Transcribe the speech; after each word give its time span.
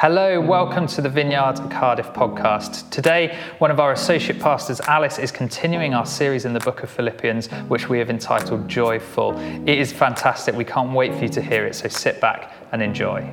Hello, 0.00 0.40
welcome 0.40 0.86
to 0.86 1.02
the 1.02 1.10
Vineyard 1.10 1.56
Cardiff 1.70 2.06
podcast. 2.14 2.88
Today, 2.88 3.38
one 3.58 3.70
of 3.70 3.78
our 3.78 3.92
associate 3.92 4.40
pastors, 4.40 4.80
Alice, 4.80 5.18
is 5.18 5.30
continuing 5.30 5.92
our 5.92 6.06
series 6.06 6.46
in 6.46 6.54
the 6.54 6.60
book 6.60 6.82
of 6.82 6.88
Philippians, 6.88 7.48
which 7.68 7.90
we 7.90 7.98
have 7.98 8.08
entitled 8.08 8.66
Joyful. 8.66 9.38
It 9.38 9.78
is 9.78 9.92
fantastic. 9.92 10.54
We 10.54 10.64
can't 10.64 10.92
wait 10.92 11.14
for 11.14 11.24
you 11.24 11.28
to 11.28 11.42
hear 11.42 11.66
it, 11.66 11.74
so 11.74 11.88
sit 11.88 12.18
back 12.18 12.50
and 12.72 12.80
enjoy. 12.82 13.30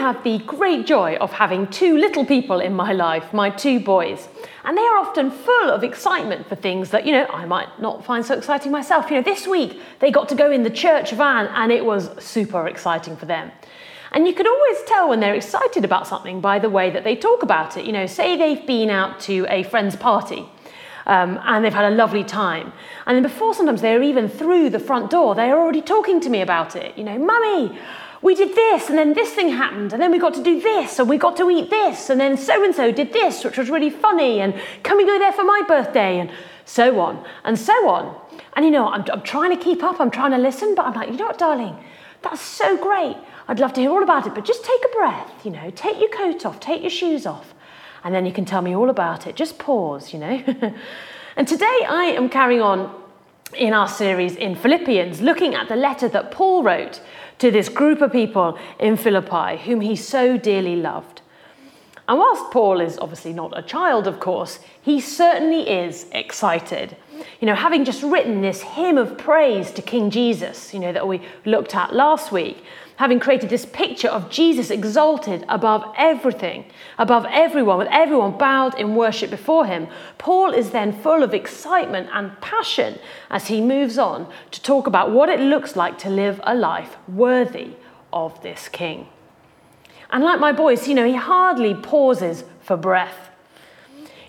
Have 0.00 0.22
the 0.24 0.38
great 0.38 0.86
joy 0.86 1.16
of 1.16 1.32
having 1.32 1.66
two 1.68 1.96
little 1.96 2.24
people 2.24 2.60
in 2.60 2.74
my 2.74 2.92
life, 2.92 3.32
my 3.32 3.50
two 3.50 3.78
boys. 3.78 4.28
And 4.64 4.76
they 4.76 4.82
are 4.82 4.98
often 4.98 5.30
full 5.30 5.70
of 5.70 5.84
excitement 5.84 6.48
for 6.48 6.56
things 6.56 6.90
that, 6.90 7.06
you 7.06 7.12
know, 7.12 7.26
I 7.26 7.44
might 7.46 7.80
not 7.80 8.04
find 8.04 8.24
so 8.24 8.36
exciting 8.36 8.72
myself. 8.72 9.10
You 9.10 9.16
know, 9.16 9.22
this 9.22 9.46
week 9.46 9.80
they 10.00 10.10
got 10.10 10.28
to 10.30 10.34
go 10.34 10.50
in 10.50 10.62
the 10.62 10.70
church 10.70 11.12
van 11.12 11.46
and 11.48 11.70
it 11.70 11.84
was 11.84 12.10
super 12.22 12.66
exciting 12.66 13.16
for 13.16 13.26
them. 13.26 13.52
And 14.12 14.26
you 14.26 14.34
can 14.34 14.46
always 14.46 14.82
tell 14.86 15.08
when 15.08 15.20
they're 15.20 15.34
excited 15.34 15.84
about 15.84 16.06
something 16.06 16.40
by 16.40 16.58
the 16.58 16.68
way 16.68 16.90
that 16.90 17.04
they 17.04 17.14
talk 17.14 17.42
about 17.42 17.76
it. 17.76 17.84
You 17.86 17.92
know, 17.92 18.06
say 18.06 18.36
they've 18.36 18.66
been 18.66 18.90
out 18.90 19.20
to 19.20 19.46
a 19.48 19.62
friend's 19.62 19.96
party 19.96 20.46
um, 21.06 21.38
and 21.44 21.64
they've 21.64 21.74
had 21.74 21.92
a 21.92 21.94
lovely 21.94 22.24
time. 22.24 22.72
And 23.06 23.16
then 23.16 23.22
before 23.22 23.54
sometimes 23.54 23.80
they're 23.80 24.02
even 24.02 24.28
through 24.28 24.70
the 24.70 24.78
front 24.78 25.10
door, 25.10 25.34
they're 25.34 25.58
already 25.58 25.82
talking 25.82 26.20
to 26.20 26.28
me 26.28 26.40
about 26.40 26.76
it. 26.76 26.96
You 26.98 27.04
know, 27.04 27.18
Mummy, 27.18 27.78
we 28.22 28.34
did 28.34 28.54
this, 28.54 28.90
and 28.90 28.98
then 28.98 29.14
this 29.14 29.32
thing 29.32 29.48
happened, 29.48 29.92
and 29.92 30.02
then 30.02 30.10
we 30.10 30.18
got 30.18 30.34
to 30.34 30.42
do 30.42 30.60
this, 30.60 30.98
and 30.98 31.08
we 31.08 31.16
got 31.16 31.36
to 31.38 31.48
eat 31.50 31.70
this, 31.70 32.10
and 32.10 32.20
then 32.20 32.36
so 32.36 32.62
and 32.62 32.74
so 32.74 32.92
did 32.92 33.12
this, 33.12 33.44
which 33.44 33.56
was 33.56 33.70
really 33.70 33.88
funny, 33.88 34.40
and 34.40 34.54
can 34.82 34.96
we 34.96 35.06
go 35.06 35.18
there 35.18 35.32
for 35.32 35.44
my 35.44 35.62
birthday, 35.66 36.18
and 36.18 36.30
so 36.66 37.00
on, 37.00 37.24
and 37.44 37.58
so 37.58 37.88
on. 37.88 38.14
And 38.54 38.64
you 38.64 38.70
know, 38.70 38.88
I'm, 38.88 39.04
I'm 39.10 39.22
trying 39.22 39.56
to 39.56 39.62
keep 39.62 39.82
up, 39.82 40.00
I'm 40.00 40.10
trying 40.10 40.32
to 40.32 40.38
listen, 40.38 40.74
but 40.74 40.84
I'm 40.84 40.94
like, 40.94 41.08
you 41.08 41.16
know 41.16 41.26
what, 41.26 41.38
darling, 41.38 41.76
that's 42.22 42.42
so 42.42 42.76
great. 42.76 43.16
I'd 43.48 43.58
love 43.58 43.72
to 43.74 43.80
hear 43.80 43.90
all 43.90 44.02
about 44.02 44.26
it, 44.26 44.34
but 44.34 44.44
just 44.44 44.64
take 44.64 44.80
a 44.84 44.96
breath, 44.96 45.44
you 45.44 45.50
know, 45.50 45.70
take 45.70 45.98
your 45.98 46.10
coat 46.10 46.44
off, 46.44 46.60
take 46.60 46.82
your 46.82 46.90
shoes 46.90 47.24
off, 47.24 47.54
and 48.04 48.14
then 48.14 48.26
you 48.26 48.32
can 48.32 48.44
tell 48.44 48.60
me 48.60 48.76
all 48.76 48.90
about 48.90 49.26
it. 49.26 49.34
Just 49.34 49.58
pause, 49.58 50.12
you 50.12 50.18
know. 50.18 50.44
and 51.36 51.48
today 51.48 51.80
I 51.88 52.14
am 52.16 52.28
carrying 52.28 52.60
on 52.60 52.94
in 53.54 53.72
our 53.72 53.88
series 53.88 54.36
in 54.36 54.54
Philippians, 54.54 55.20
looking 55.20 55.54
at 55.54 55.68
the 55.68 55.76
letter 55.76 56.08
that 56.08 56.30
Paul 56.30 56.62
wrote 56.62 57.00
to 57.40 57.50
this 57.50 57.68
group 57.68 58.00
of 58.00 58.12
people 58.12 58.58
in 58.78 58.96
Philippi 58.96 59.56
whom 59.64 59.80
he 59.80 59.96
so 59.96 60.36
dearly 60.36 60.76
loved. 60.76 61.19
And 62.10 62.18
whilst 62.18 62.50
Paul 62.50 62.80
is 62.80 62.98
obviously 62.98 63.32
not 63.32 63.56
a 63.56 63.62
child, 63.62 64.08
of 64.08 64.18
course, 64.18 64.58
he 64.82 65.00
certainly 65.00 65.70
is 65.70 66.06
excited. 66.10 66.96
You 67.40 67.46
know, 67.46 67.54
having 67.54 67.84
just 67.84 68.02
written 68.02 68.40
this 68.40 68.62
hymn 68.62 68.98
of 68.98 69.16
praise 69.16 69.70
to 69.70 69.80
King 69.80 70.10
Jesus, 70.10 70.74
you 70.74 70.80
know, 70.80 70.92
that 70.92 71.06
we 71.06 71.22
looked 71.44 71.72
at 71.76 71.94
last 71.94 72.32
week, 72.32 72.64
having 72.96 73.20
created 73.20 73.48
this 73.48 73.64
picture 73.64 74.08
of 74.08 74.28
Jesus 74.28 74.72
exalted 74.72 75.44
above 75.48 75.84
everything, 75.96 76.64
above 76.98 77.26
everyone, 77.30 77.78
with 77.78 77.86
everyone 77.92 78.36
bowed 78.36 78.76
in 78.76 78.96
worship 78.96 79.30
before 79.30 79.66
him, 79.66 79.86
Paul 80.18 80.52
is 80.52 80.70
then 80.70 80.92
full 80.92 81.22
of 81.22 81.32
excitement 81.32 82.08
and 82.12 82.40
passion 82.40 82.98
as 83.30 83.46
he 83.46 83.60
moves 83.60 83.98
on 83.98 84.28
to 84.50 84.60
talk 84.60 84.88
about 84.88 85.12
what 85.12 85.28
it 85.28 85.38
looks 85.38 85.76
like 85.76 85.96
to 85.98 86.10
live 86.10 86.40
a 86.42 86.56
life 86.56 86.96
worthy 87.06 87.74
of 88.12 88.42
this 88.42 88.66
king. 88.66 89.06
And 90.12 90.24
like 90.24 90.40
my 90.40 90.52
boys, 90.52 90.88
you 90.88 90.94
know, 90.94 91.06
he 91.06 91.16
hardly 91.16 91.74
pauses 91.74 92.44
for 92.62 92.76
breath. 92.76 93.30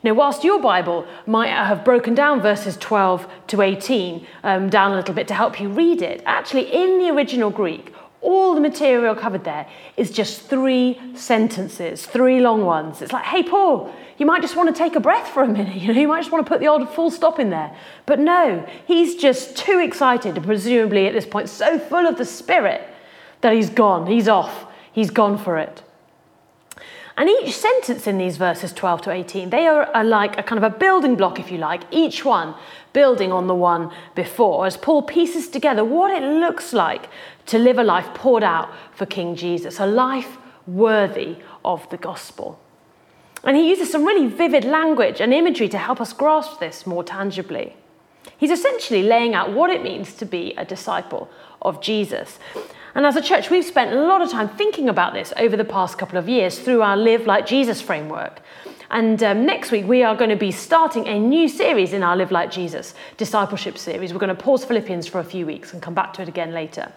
Now, 0.03 0.15
whilst 0.15 0.43
your 0.43 0.59
Bible 0.59 1.05
might 1.27 1.49
have 1.49 1.85
broken 1.85 2.15
down 2.15 2.41
verses 2.41 2.75
12 2.77 3.31
to 3.47 3.61
18 3.61 4.25
um, 4.43 4.69
down 4.69 4.93
a 4.93 4.95
little 4.95 5.13
bit 5.13 5.27
to 5.27 5.35
help 5.35 5.59
you 5.59 5.69
read 5.69 6.01
it, 6.01 6.23
actually, 6.25 6.73
in 6.73 6.97
the 6.97 7.09
original 7.09 7.51
Greek, 7.51 7.93
all 8.21 8.55
the 8.55 8.61
material 8.61 9.15
covered 9.15 9.43
there 9.43 9.67
is 9.97 10.11
just 10.11 10.41
three 10.41 10.99
sentences, 11.15 12.05
three 12.05 12.39
long 12.39 12.65
ones. 12.65 13.01
It's 13.01 13.11
like, 13.11 13.25
hey, 13.25 13.43
Paul, 13.43 13.93
you 14.17 14.25
might 14.25 14.41
just 14.41 14.55
want 14.55 14.69
to 14.69 14.75
take 14.75 14.95
a 14.95 14.99
breath 14.99 15.27
for 15.27 15.43
a 15.43 15.47
minute. 15.47 15.75
You 15.81 15.93
know, 15.93 16.01
you 16.01 16.07
might 16.07 16.21
just 16.21 16.31
want 16.31 16.45
to 16.45 16.49
put 16.49 16.59
the 16.59 16.67
old 16.67 16.87
full 16.89 17.11
stop 17.11 17.39
in 17.39 17.49
there. 17.49 17.75
But 18.05 18.19
no, 18.19 18.67
he's 18.85 19.15
just 19.15 19.57
too 19.57 19.79
excited, 19.79 20.41
presumably 20.43 21.07
at 21.07 21.13
this 21.13 21.25
point, 21.25 21.49
so 21.49 21.77
full 21.77 22.07
of 22.07 22.17
the 22.17 22.25
Spirit 22.25 22.87
that 23.41 23.53
he's 23.53 23.69
gone. 23.69 24.07
He's 24.07 24.27
off. 24.27 24.65
He's 24.91 25.09
gone 25.09 25.37
for 25.37 25.57
it. 25.57 25.83
And 27.17 27.29
each 27.29 27.55
sentence 27.55 28.07
in 28.07 28.17
these 28.17 28.37
verses 28.37 28.73
12 28.73 29.01
to 29.03 29.11
18, 29.11 29.49
they 29.49 29.67
are, 29.67 29.83
are, 29.95 30.03
like 30.03 30.37
a 30.37 30.43
kind 30.43 30.63
of 30.63 30.73
a 30.73 30.75
building 30.75 31.15
block, 31.15 31.39
if 31.39 31.51
you 31.51 31.57
like, 31.57 31.83
each 31.91 32.23
one 32.23 32.55
building 32.93 33.31
on 33.31 33.47
the 33.47 33.55
one 33.55 33.91
before, 34.15 34.65
as 34.65 34.77
Paul 34.77 35.03
pieces 35.03 35.49
together 35.49 35.83
what 35.83 36.11
it 36.11 36.25
looks 36.25 36.73
like 36.73 37.09
to 37.47 37.57
live 37.57 37.77
a 37.77 37.83
life 37.83 38.13
poured 38.13 38.43
out 38.43 38.69
for 38.93 39.05
King 39.05 39.35
Jesus, 39.35 39.79
a 39.79 39.85
life 39.85 40.37
worthy 40.65 41.37
of 41.65 41.89
the 41.89 41.97
gospel. 41.97 42.59
And 43.43 43.57
he 43.57 43.69
uses 43.69 43.91
some 43.91 44.05
really 44.05 44.27
vivid 44.27 44.63
language 44.63 45.19
and 45.19 45.33
imagery 45.33 45.67
to 45.69 45.77
help 45.77 45.99
us 45.99 46.13
grasp 46.13 46.59
this 46.59 46.85
more 46.85 47.03
tangibly. 47.03 47.75
He's 48.37 48.51
essentially 48.51 49.03
laying 49.03 49.33
out 49.33 49.51
what 49.51 49.69
it 49.69 49.83
means 49.83 50.13
to 50.15 50.25
be 50.25 50.53
a 50.57 50.65
disciple 50.65 51.29
of 51.61 51.81
Jesus. 51.81 52.39
And 52.93 53.05
as 53.05 53.15
a 53.15 53.21
church, 53.21 53.49
we've 53.49 53.65
spent 53.65 53.93
a 53.93 54.01
lot 54.01 54.21
of 54.21 54.29
time 54.29 54.49
thinking 54.49 54.89
about 54.89 55.13
this 55.13 55.31
over 55.37 55.55
the 55.55 55.63
past 55.63 55.97
couple 55.97 56.17
of 56.17 56.27
years 56.27 56.59
through 56.59 56.81
our 56.81 56.97
Live 56.97 57.25
Like 57.25 57.45
Jesus 57.45 57.81
framework. 57.81 58.41
And 58.89 59.23
um, 59.23 59.45
next 59.45 59.71
week, 59.71 59.85
we 59.85 60.03
are 60.03 60.15
going 60.15 60.29
to 60.29 60.35
be 60.35 60.51
starting 60.51 61.07
a 61.07 61.17
new 61.17 61.47
series 61.47 61.93
in 61.93 62.03
our 62.03 62.17
Live 62.17 62.31
Like 62.31 62.51
Jesus 62.51 62.93
discipleship 63.15 63.77
series. 63.77 64.11
We're 64.11 64.19
going 64.19 64.35
to 64.35 64.43
pause 64.43 64.65
Philippians 64.65 65.07
for 65.07 65.19
a 65.19 65.23
few 65.23 65.45
weeks 65.45 65.71
and 65.71 65.81
come 65.81 65.93
back 65.93 66.13
to 66.15 66.21
it 66.21 66.27
again 66.27 66.51
later. 66.51 66.91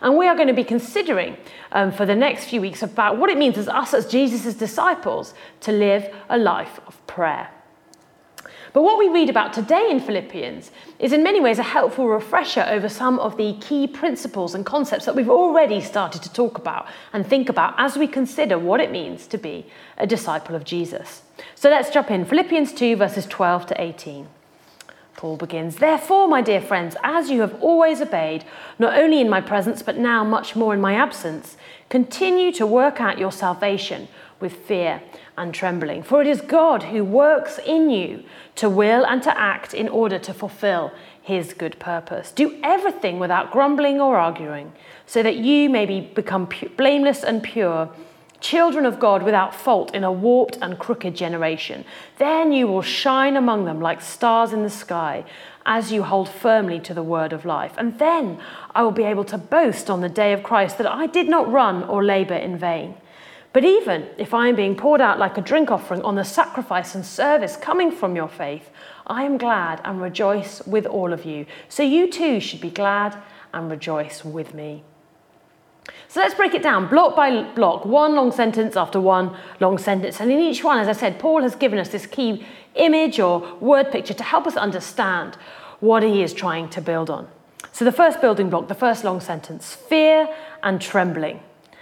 And 0.00 0.16
we 0.16 0.28
are 0.28 0.36
going 0.36 0.48
to 0.48 0.54
be 0.54 0.64
considering 0.64 1.36
um, 1.72 1.90
for 1.90 2.06
the 2.06 2.14
next 2.14 2.44
few 2.44 2.60
weeks 2.60 2.82
about 2.82 3.18
what 3.18 3.30
it 3.30 3.38
means 3.38 3.58
as 3.58 3.68
us, 3.68 3.94
as 3.94 4.06
Jesus' 4.06 4.54
disciples, 4.54 5.34
to 5.60 5.72
live 5.72 6.12
a 6.28 6.38
life 6.38 6.80
of 6.86 7.04
prayer. 7.08 7.50
But 8.72 8.82
what 8.82 8.98
we 8.98 9.08
read 9.08 9.28
about 9.28 9.52
today 9.52 9.88
in 9.90 10.00
Philippians 10.00 10.70
is 10.98 11.12
in 11.12 11.22
many 11.22 11.40
ways 11.40 11.58
a 11.58 11.62
helpful 11.62 12.08
refresher 12.08 12.64
over 12.66 12.88
some 12.88 13.18
of 13.18 13.36
the 13.36 13.54
key 13.60 13.86
principles 13.86 14.54
and 14.54 14.64
concepts 14.64 15.04
that 15.04 15.14
we've 15.14 15.28
already 15.28 15.80
started 15.82 16.22
to 16.22 16.32
talk 16.32 16.56
about 16.56 16.86
and 17.12 17.26
think 17.26 17.50
about 17.50 17.74
as 17.76 17.98
we 17.98 18.06
consider 18.06 18.58
what 18.58 18.80
it 18.80 18.90
means 18.90 19.26
to 19.26 19.36
be 19.36 19.66
a 19.98 20.06
disciple 20.06 20.54
of 20.54 20.64
Jesus. 20.64 21.22
So 21.54 21.68
let's 21.68 21.90
jump 21.90 22.10
in. 22.10 22.24
Philippians 22.24 22.72
2, 22.72 22.96
verses 22.96 23.26
12 23.26 23.66
to 23.66 23.80
18. 23.80 24.26
Paul 25.16 25.36
begins, 25.36 25.76
Therefore, 25.76 26.26
my 26.26 26.40
dear 26.40 26.62
friends, 26.62 26.96
as 27.04 27.28
you 27.28 27.42
have 27.42 27.62
always 27.62 28.00
obeyed, 28.00 28.44
not 28.78 28.96
only 28.96 29.20
in 29.20 29.28
my 29.28 29.42
presence, 29.42 29.82
but 29.82 29.98
now 29.98 30.24
much 30.24 30.56
more 30.56 30.72
in 30.72 30.80
my 30.80 30.94
absence, 30.94 31.58
continue 31.90 32.50
to 32.52 32.66
work 32.66 33.02
out 33.02 33.18
your 33.18 33.32
salvation 33.32 34.08
with 34.40 34.54
fear 34.54 35.02
and 35.36 35.54
trembling. 35.54 36.02
For 36.02 36.20
it 36.20 36.26
is 36.26 36.40
God 36.40 36.84
who 36.84 37.04
works 37.04 37.58
in 37.64 37.90
you 37.90 38.24
to 38.56 38.68
will 38.68 39.04
and 39.04 39.22
to 39.22 39.38
act 39.38 39.74
in 39.74 39.88
order 39.88 40.18
to 40.18 40.34
fulfill 40.34 40.92
his 41.20 41.54
good 41.54 41.78
purpose. 41.78 42.32
Do 42.32 42.58
everything 42.62 43.18
without 43.18 43.52
grumbling 43.52 44.00
or 44.00 44.16
arguing, 44.16 44.72
so 45.06 45.22
that 45.22 45.36
you 45.36 45.70
may 45.70 45.86
be, 45.86 46.00
become 46.00 46.46
pu- 46.46 46.68
blameless 46.70 47.22
and 47.22 47.42
pure, 47.42 47.90
children 48.40 48.84
of 48.84 48.98
God 48.98 49.22
without 49.22 49.54
fault 49.54 49.94
in 49.94 50.02
a 50.04 50.12
warped 50.12 50.58
and 50.60 50.78
crooked 50.78 51.14
generation. 51.14 51.84
Then 52.18 52.52
you 52.52 52.66
will 52.66 52.82
shine 52.82 53.36
among 53.36 53.64
them 53.64 53.80
like 53.80 54.00
stars 54.00 54.52
in 54.52 54.64
the 54.64 54.70
sky 54.70 55.24
as 55.64 55.92
you 55.92 56.02
hold 56.02 56.28
firmly 56.28 56.80
to 56.80 56.92
the 56.92 57.04
word 57.04 57.32
of 57.32 57.44
life. 57.44 57.72
And 57.78 57.98
then 58.00 58.40
I 58.74 58.82
will 58.82 58.90
be 58.90 59.04
able 59.04 59.24
to 59.26 59.38
boast 59.38 59.88
on 59.88 60.00
the 60.00 60.08
day 60.08 60.32
of 60.32 60.42
Christ 60.42 60.76
that 60.78 60.90
I 60.90 61.06
did 61.06 61.28
not 61.28 61.50
run 61.50 61.84
or 61.84 62.02
labor 62.02 62.34
in 62.34 62.58
vain. 62.58 62.96
But 63.52 63.64
even 63.64 64.08
if 64.16 64.32
I 64.32 64.48
am 64.48 64.56
being 64.56 64.76
poured 64.76 65.00
out 65.00 65.18
like 65.18 65.36
a 65.36 65.42
drink 65.42 65.70
offering 65.70 66.02
on 66.02 66.14
the 66.14 66.24
sacrifice 66.24 66.94
and 66.94 67.04
service 67.04 67.56
coming 67.56 67.90
from 67.90 68.16
your 68.16 68.28
faith, 68.28 68.70
I 69.06 69.24
am 69.24 69.36
glad 69.36 69.80
and 69.84 70.00
rejoice 70.00 70.66
with 70.66 70.86
all 70.86 71.12
of 71.12 71.24
you. 71.24 71.44
So 71.68 71.82
you 71.82 72.10
too 72.10 72.40
should 72.40 72.60
be 72.60 72.70
glad 72.70 73.16
and 73.52 73.70
rejoice 73.70 74.24
with 74.24 74.54
me. 74.54 74.84
So 76.08 76.20
let's 76.20 76.34
break 76.34 76.54
it 76.54 76.62
down 76.62 76.88
block 76.88 77.16
by 77.16 77.42
block, 77.54 77.84
one 77.84 78.14
long 78.14 78.32
sentence 78.32 78.76
after 78.76 79.00
one 79.00 79.36
long 79.60 79.78
sentence. 79.78 80.20
And 80.20 80.30
in 80.30 80.38
each 80.38 80.62
one, 80.62 80.78
as 80.78 80.88
I 80.88 80.92
said, 80.92 81.18
Paul 81.18 81.42
has 81.42 81.54
given 81.54 81.78
us 81.78 81.88
this 81.88 82.06
key 82.06 82.46
image 82.74 83.18
or 83.20 83.56
word 83.56 83.90
picture 83.90 84.14
to 84.14 84.22
help 84.22 84.46
us 84.46 84.56
understand 84.56 85.36
what 85.80 86.02
he 86.02 86.22
is 86.22 86.32
trying 86.32 86.68
to 86.70 86.80
build 86.80 87.10
on. 87.10 87.28
So 87.72 87.84
the 87.84 87.92
first 87.92 88.20
building 88.20 88.48
block, 88.50 88.68
the 88.68 88.74
first 88.74 89.04
long 89.04 89.20
sentence 89.20 89.74
fear 89.74 90.28
and 90.62 90.80
trembling. 90.80 91.40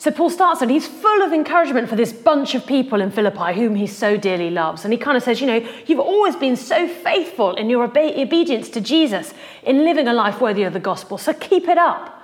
So 0.00 0.12
Paul 0.12 0.30
starts 0.30 0.62
and 0.62 0.70
he's 0.70 0.86
full 0.86 1.22
of 1.22 1.32
encouragement 1.32 1.88
for 1.88 1.96
this 1.96 2.12
bunch 2.12 2.54
of 2.54 2.64
people 2.64 3.00
in 3.00 3.10
Philippi 3.10 3.52
whom 3.54 3.74
he 3.74 3.88
so 3.88 4.16
dearly 4.16 4.48
loves. 4.48 4.84
And 4.84 4.92
he 4.92 4.98
kind 4.98 5.16
of 5.16 5.24
says, 5.24 5.40
You 5.40 5.48
know, 5.48 5.68
you've 5.86 5.98
always 5.98 6.36
been 6.36 6.56
so 6.56 6.86
faithful 6.86 7.54
in 7.56 7.68
your 7.68 7.82
obedience 7.82 8.68
to 8.70 8.80
Jesus, 8.80 9.34
in 9.64 9.84
living 9.84 10.06
a 10.06 10.12
life 10.12 10.40
worthy 10.40 10.62
of 10.62 10.72
the 10.72 10.80
gospel. 10.80 11.18
So 11.18 11.32
keep 11.32 11.66
it 11.66 11.78
up. 11.78 12.14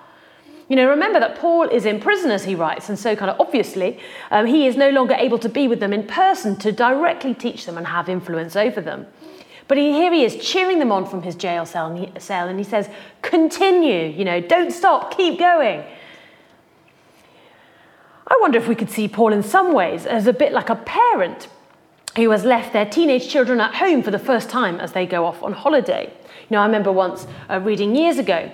You 0.69 0.77
know, 0.77 0.89
remember 0.89 1.21
that 1.21 1.37
Paul 1.37 1.69
is 1.69 1.85
in 1.85 2.01
prison 2.01 2.31
as 2.31 2.45
he 2.45 2.55
writes, 2.55 2.89
and 2.89 2.99
so 2.99 3.15
kind 3.15 3.31
of 3.31 3.39
obviously 3.39 3.99
um, 4.31 4.47
he 4.47 4.67
is 4.67 4.77
no 4.77 4.89
longer 4.91 5.15
able 5.15 5.39
to 5.41 5.49
be 5.49 5.69
with 5.69 5.81
them 5.81 5.93
in 5.93 6.07
person 6.07 6.57
to 6.57 6.73
directly 6.73 7.35
teach 7.35 7.67
them 7.67 7.77
and 7.77 7.89
have 7.89 8.09
influence 8.09 8.57
over 8.57 8.81
them. 8.81 9.07
But 9.67 9.79
he, 9.79 9.93
here 9.93 10.13
he 10.13 10.25
is 10.25 10.37
cheering 10.37 10.79
them 10.79 10.93
on 10.93 11.07
from 11.07 11.23
his 11.23 11.35
jail 11.35 11.67
cell 11.67 11.89
and, 11.89 11.99
he, 11.99 12.21
cell, 12.21 12.49
and 12.49 12.59
he 12.59 12.65
says, 12.65 12.89
Continue, 13.21 14.07
you 14.07 14.25
know, 14.25 14.41
don't 14.41 14.71
stop, 14.71 15.15
keep 15.15 15.39
going. 15.39 15.85
I 18.27 18.39
wonder 18.41 18.59
if 18.59 18.69
we 18.69 18.75
could 18.75 18.91
see 18.91 19.07
Paul 19.09 19.33
in 19.33 19.43
some 19.43 19.73
ways 19.73 20.07
as 20.07 20.27
a 20.27 20.33
bit 20.33 20.53
like 20.53 20.71
a 20.71 20.77
parent 20.77 21.49
who 22.17 22.31
has 22.31 22.45
left 22.45 22.73
their 22.73 22.87
teenage 22.87 23.29
children 23.29 23.61
at 23.61 23.75
home 23.75 24.03
for 24.03 24.11
the 24.11 24.19
first 24.19 24.49
time 24.49 24.81
as 24.81 24.93
they 24.93 25.05
go 25.07 25.27
off 25.27 25.43
on 25.43 25.53
holiday. 25.53 26.13
You 26.49 26.57
know, 26.57 26.61
I 26.61 26.67
remember 26.67 26.93
once 26.93 27.27
uh, 27.51 27.61
reading 27.61 27.95
years 27.95 28.19
ago, 28.19 28.51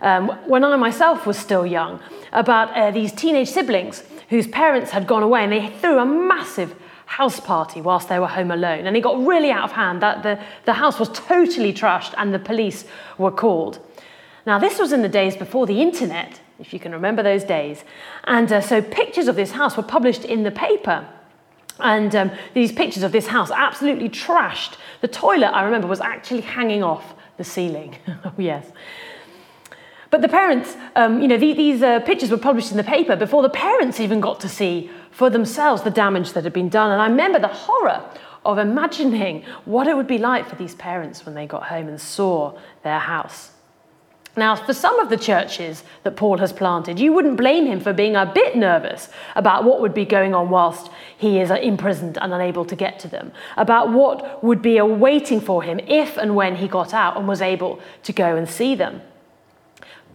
um, 0.00 0.28
when 0.46 0.64
I 0.64 0.76
myself 0.76 1.26
was 1.26 1.38
still 1.38 1.64
young, 1.64 2.00
about 2.32 2.76
uh, 2.76 2.90
these 2.90 3.12
teenage 3.12 3.48
siblings 3.48 4.02
whose 4.28 4.46
parents 4.46 4.90
had 4.90 5.06
gone 5.06 5.22
away 5.22 5.44
and 5.44 5.52
they 5.52 5.68
threw 5.68 5.98
a 5.98 6.04
massive 6.06 6.74
house 7.06 7.38
party 7.38 7.80
whilst 7.80 8.08
they 8.08 8.18
were 8.18 8.26
home 8.26 8.50
alone. 8.50 8.86
And 8.86 8.96
it 8.96 9.00
got 9.00 9.24
really 9.24 9.50
out 9.50 9.64
of 9.64 9.72
hand. 9.72 10.02
That 10.02 10.22
the, 10.22 10.38
the 10.64 10.72
house 10.74 10.98
was 10.98 11.08
totally 11.10 11.72
trashed 11.72 12.14
and 12.18 12.34
the 12.34 12.38
police 12.38 12.84
were 13.18 13.30
called. 13.30 13.78
Now, 14.46 14.58
this 14.58 14.78
was 14.78 14.92
in 14.92 15.02
the 15.02 15.08
days 15.08 15.36
before 15.36 15.66
the 15.66 15.80
internet, 15.80 16.40
if 16.58 16.72
you 16.72 16.78
can 16.78 16.92
remember 16.92 17.22
those 17.22 17.44
days. 17.44 17.84
And 18.24 18.50
uh, 18.52 18.60
so 18.60 18.80
pictures 18.80 19.28
of 19.28 19.36
this 19.36 19.52
house 19.52 19.76
were 19.76 19.82
published 19.82 20.24
in 20.24 20.42
the 20.42 20.50
paper. 20.50 21.06
And 21.80 22.14
um, 22.14 22.30
these 22.52 22.72
pictures 22.72 23.02
of 23.02 23.12
this 23.12 23.26
house 23.26 23.50
absolutely 23.50 24.08
trashed. 24.08 24.76
The 25.00 25.08
toilet, 25.08 25.48
I 25.48 25.64
remember, 25.64 25.88
was 25.88 26.00
actually 26.00 26.42
hanging 26.42 26.82
off 26.82 27.14
the 27.36 27.44
ceiling. 27.44 27.96
oh, 28.24 28.32
yes. 28.38 28.70
But 30.10 30.22
the 30.22 30.28
parents, 30.28 30.76
um, 30.94 31.20
you 31.20 31.26
know, 31.26 31.36
the, 31.36 31.52
these 31.54 31.82
uh, 31.82 31.98
pictures 32.00 32.30
were 32.30 32.38
published 32.38 32.70
in 32.70 32.76
the 32.76 32.84
paper 32.84 33.16
before 33.16 33.42
the 33.42 33.48
parents 33.48 33.98
even 33.98 34.20
got 34.20 34.38
to 34.40 34.48
see 34.48 34.88
for 35.10 35.28
themselves 35.28 35.82
the 35.82 35.90
damage 35.90 36.32
that 36.34 36.44
had 36.44 36.52
been 36.52 36.68
done. 36.68 36.92
And 36.92 37.02
I 37.02 37.08
remember 37.08 37.40
the 37.40 37.48
horror 37.48 38.08
of 38.44 38.58
imagining 38.58 39.44
what 39.64 39.88
it 39.88 39.96
would 39.96 40.06
be 40.06 40.18
like 40.18 40.48
for 40.48 40.54
these 40.54 40.76
parents 40.76 41.26
when 41.26 41.34
they 41.34 41.46
got 41.46 41.64
home 41.64 41.88
and 41.88 42.00
saw 42.00 42.56
their 42.84 43.00
house. 43.00 43.50
Now, 44.36 44.56
for 44.56 44.74
some 44.74 44.98
of 44.98 45.10
the 45.10 45.16
churches 45.16 45.84
that 46.02 46.16
Paul 46.16 46.38
has 46.38 46.52
planted, 46.52 46.98
you 46.98 47.12
wouldn't 47.12 47.36
blame 47.36 47.66
him 47.66 47.78
for 47.78 47.92
being 47.92 48.16
a 48.16 48.26
bit 48.26 48.56
nervous 48.56 49.08
about 49.36 49.62
what 49.62 49.80
would 49.80 49.94
be 49.94 50.04
going 50.04 50.34
on 50.34 50.50
whilst 50.50 50.90
he 51.16 51.38
is 51.38 51.50
imprisoned 51.52 52.18
and 52.20 52.34
unable 52.34 52.64
to 52.64 52.74
get 52.74 52.98
to 53.00 53.08
them, 53.08 53.30
about 53.56 53.92
what 53.92 54.42
would 54.42 54.60
be 54.60 54.76
awaiting 54.76 55.40
for 55.40 55.62
him 55.62 55.78
if 55.86 56.16
and 56.16 56.34
when 56.34 56.56
he 56.56 56.66
got 56.66 56.92
out 56.92 57.16
and 57.16 57.28
was 57.28 57.40
able 57.40 57.78
to 58.02 58.12
go 58.12 58.36
and 58.36 58.48
see 58.48 58.74
them. 58.74 59.02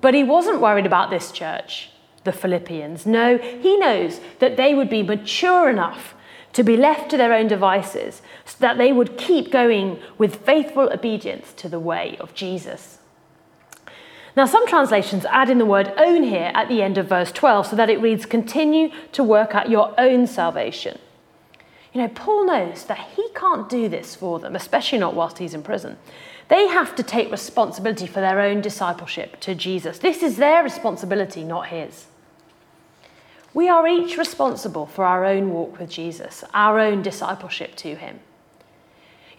But 0.01 0.13
he 0.13 0.23
wasn't 0.23 0.59
worried 0.59 0.85
about 0.85 1.09
this 1.09 1.31
church, 1.31 1.89
the 2.25 2.33
Philippians. 2.33 3.05
No, 3.05 3.37
he 3.37 3.77
knows 3.77 4.19
that 4.39 4.57
they 4.57 4.75
would 4.75 4.89
be 4.89 5.01
mature 5.01 5.69
enough 5.69 6.13
to 6.51 6.63
be 6.63 6.75
left 6.75 7.09
to 7.11 7.17
their 7.17 7.33
own 7.33 7.47
devices, 7.47 8.21
so 8.43 8.57
that 8.59 8.77
they 8.77 8.91
would 8.91 9.17
keep 9.17 9.51
going 9.51 9.99
with 10.17 10.45
faithful 10.45 10.91
obedience 10.91 11.53
to 11.53 11.69
the 11.69 11.79
way 11.79 12.17
of 12.19 12.33
Jesus. 12.33 12.98
Now, 14.39 14.45
some 14.45 14.65
translations 14.67 15.25
add 15.25 15.49
in 15.49 15.57
the 15.57 15.65
word 15.65 15.91
own 15.97 16.23
here 16.23 16.53
at 16.55 16.69
the 16.69 16.81
end 16.81 16.97
of 16.97 17.09
verse 17.09 17.29
12 17.29 17.67
so 17.67 17.75
that 17.75 17.89
it 17.89 17.99
reads, 17.99 18.25
continue 18.25 18.89
to 19.11 19.21
work 19.21 19.53
out 19.53 19.69
your 19.69 19.93
own 19.99 20.27
salvation. 20.27 20.97
You 21.91 21.99
know, 21.99 22.07
Paul 22.07 22.45
knows 22.45 22.85
that 22.85 22.99
he 23.17 23.27
can't 23.35 23.67
do 23.67 23.89
this 23.89 24.15
for 24.15 24.39
them, 24.39 24.55
especially 24.55 24.97
not 24.97 25.13
whilst 25.13 25.39
he's 25.39 25.53
in 25.53 25.61
prison. 25.61 25.97
They 26.47 26.69
have 26.69 26.95
to 26.95 27.03
take 27.03 27.29
responsibility 27.29 28.07
for 28.07 28.21
their 28.21 28.39
own 28.39 28.61
discipleship 28.61 29.41
to 29.41 29.55
Jesus. 29.55 29.99
This 29.99 30.23
is 30.23 30.37
their 30.37 30.63
responsibility, 30.63 31.43
not 31.43 31.67
his. 31.67 32.05
We 33.53 33.67
are 33.67 33.85
each 33.89 34.15
responsible 34.15 34.85
for 34.85 35.03
our 35.03 35.25
own 35.25 35.49
walk 35.49 35.77
with 35.77 35.89
Jesus, 35.89 36.45
our 36.53 36.79
own 36.79 37.01
discipleship 37.01 37.75
to 37.75 37.93
him. 37.93 38.21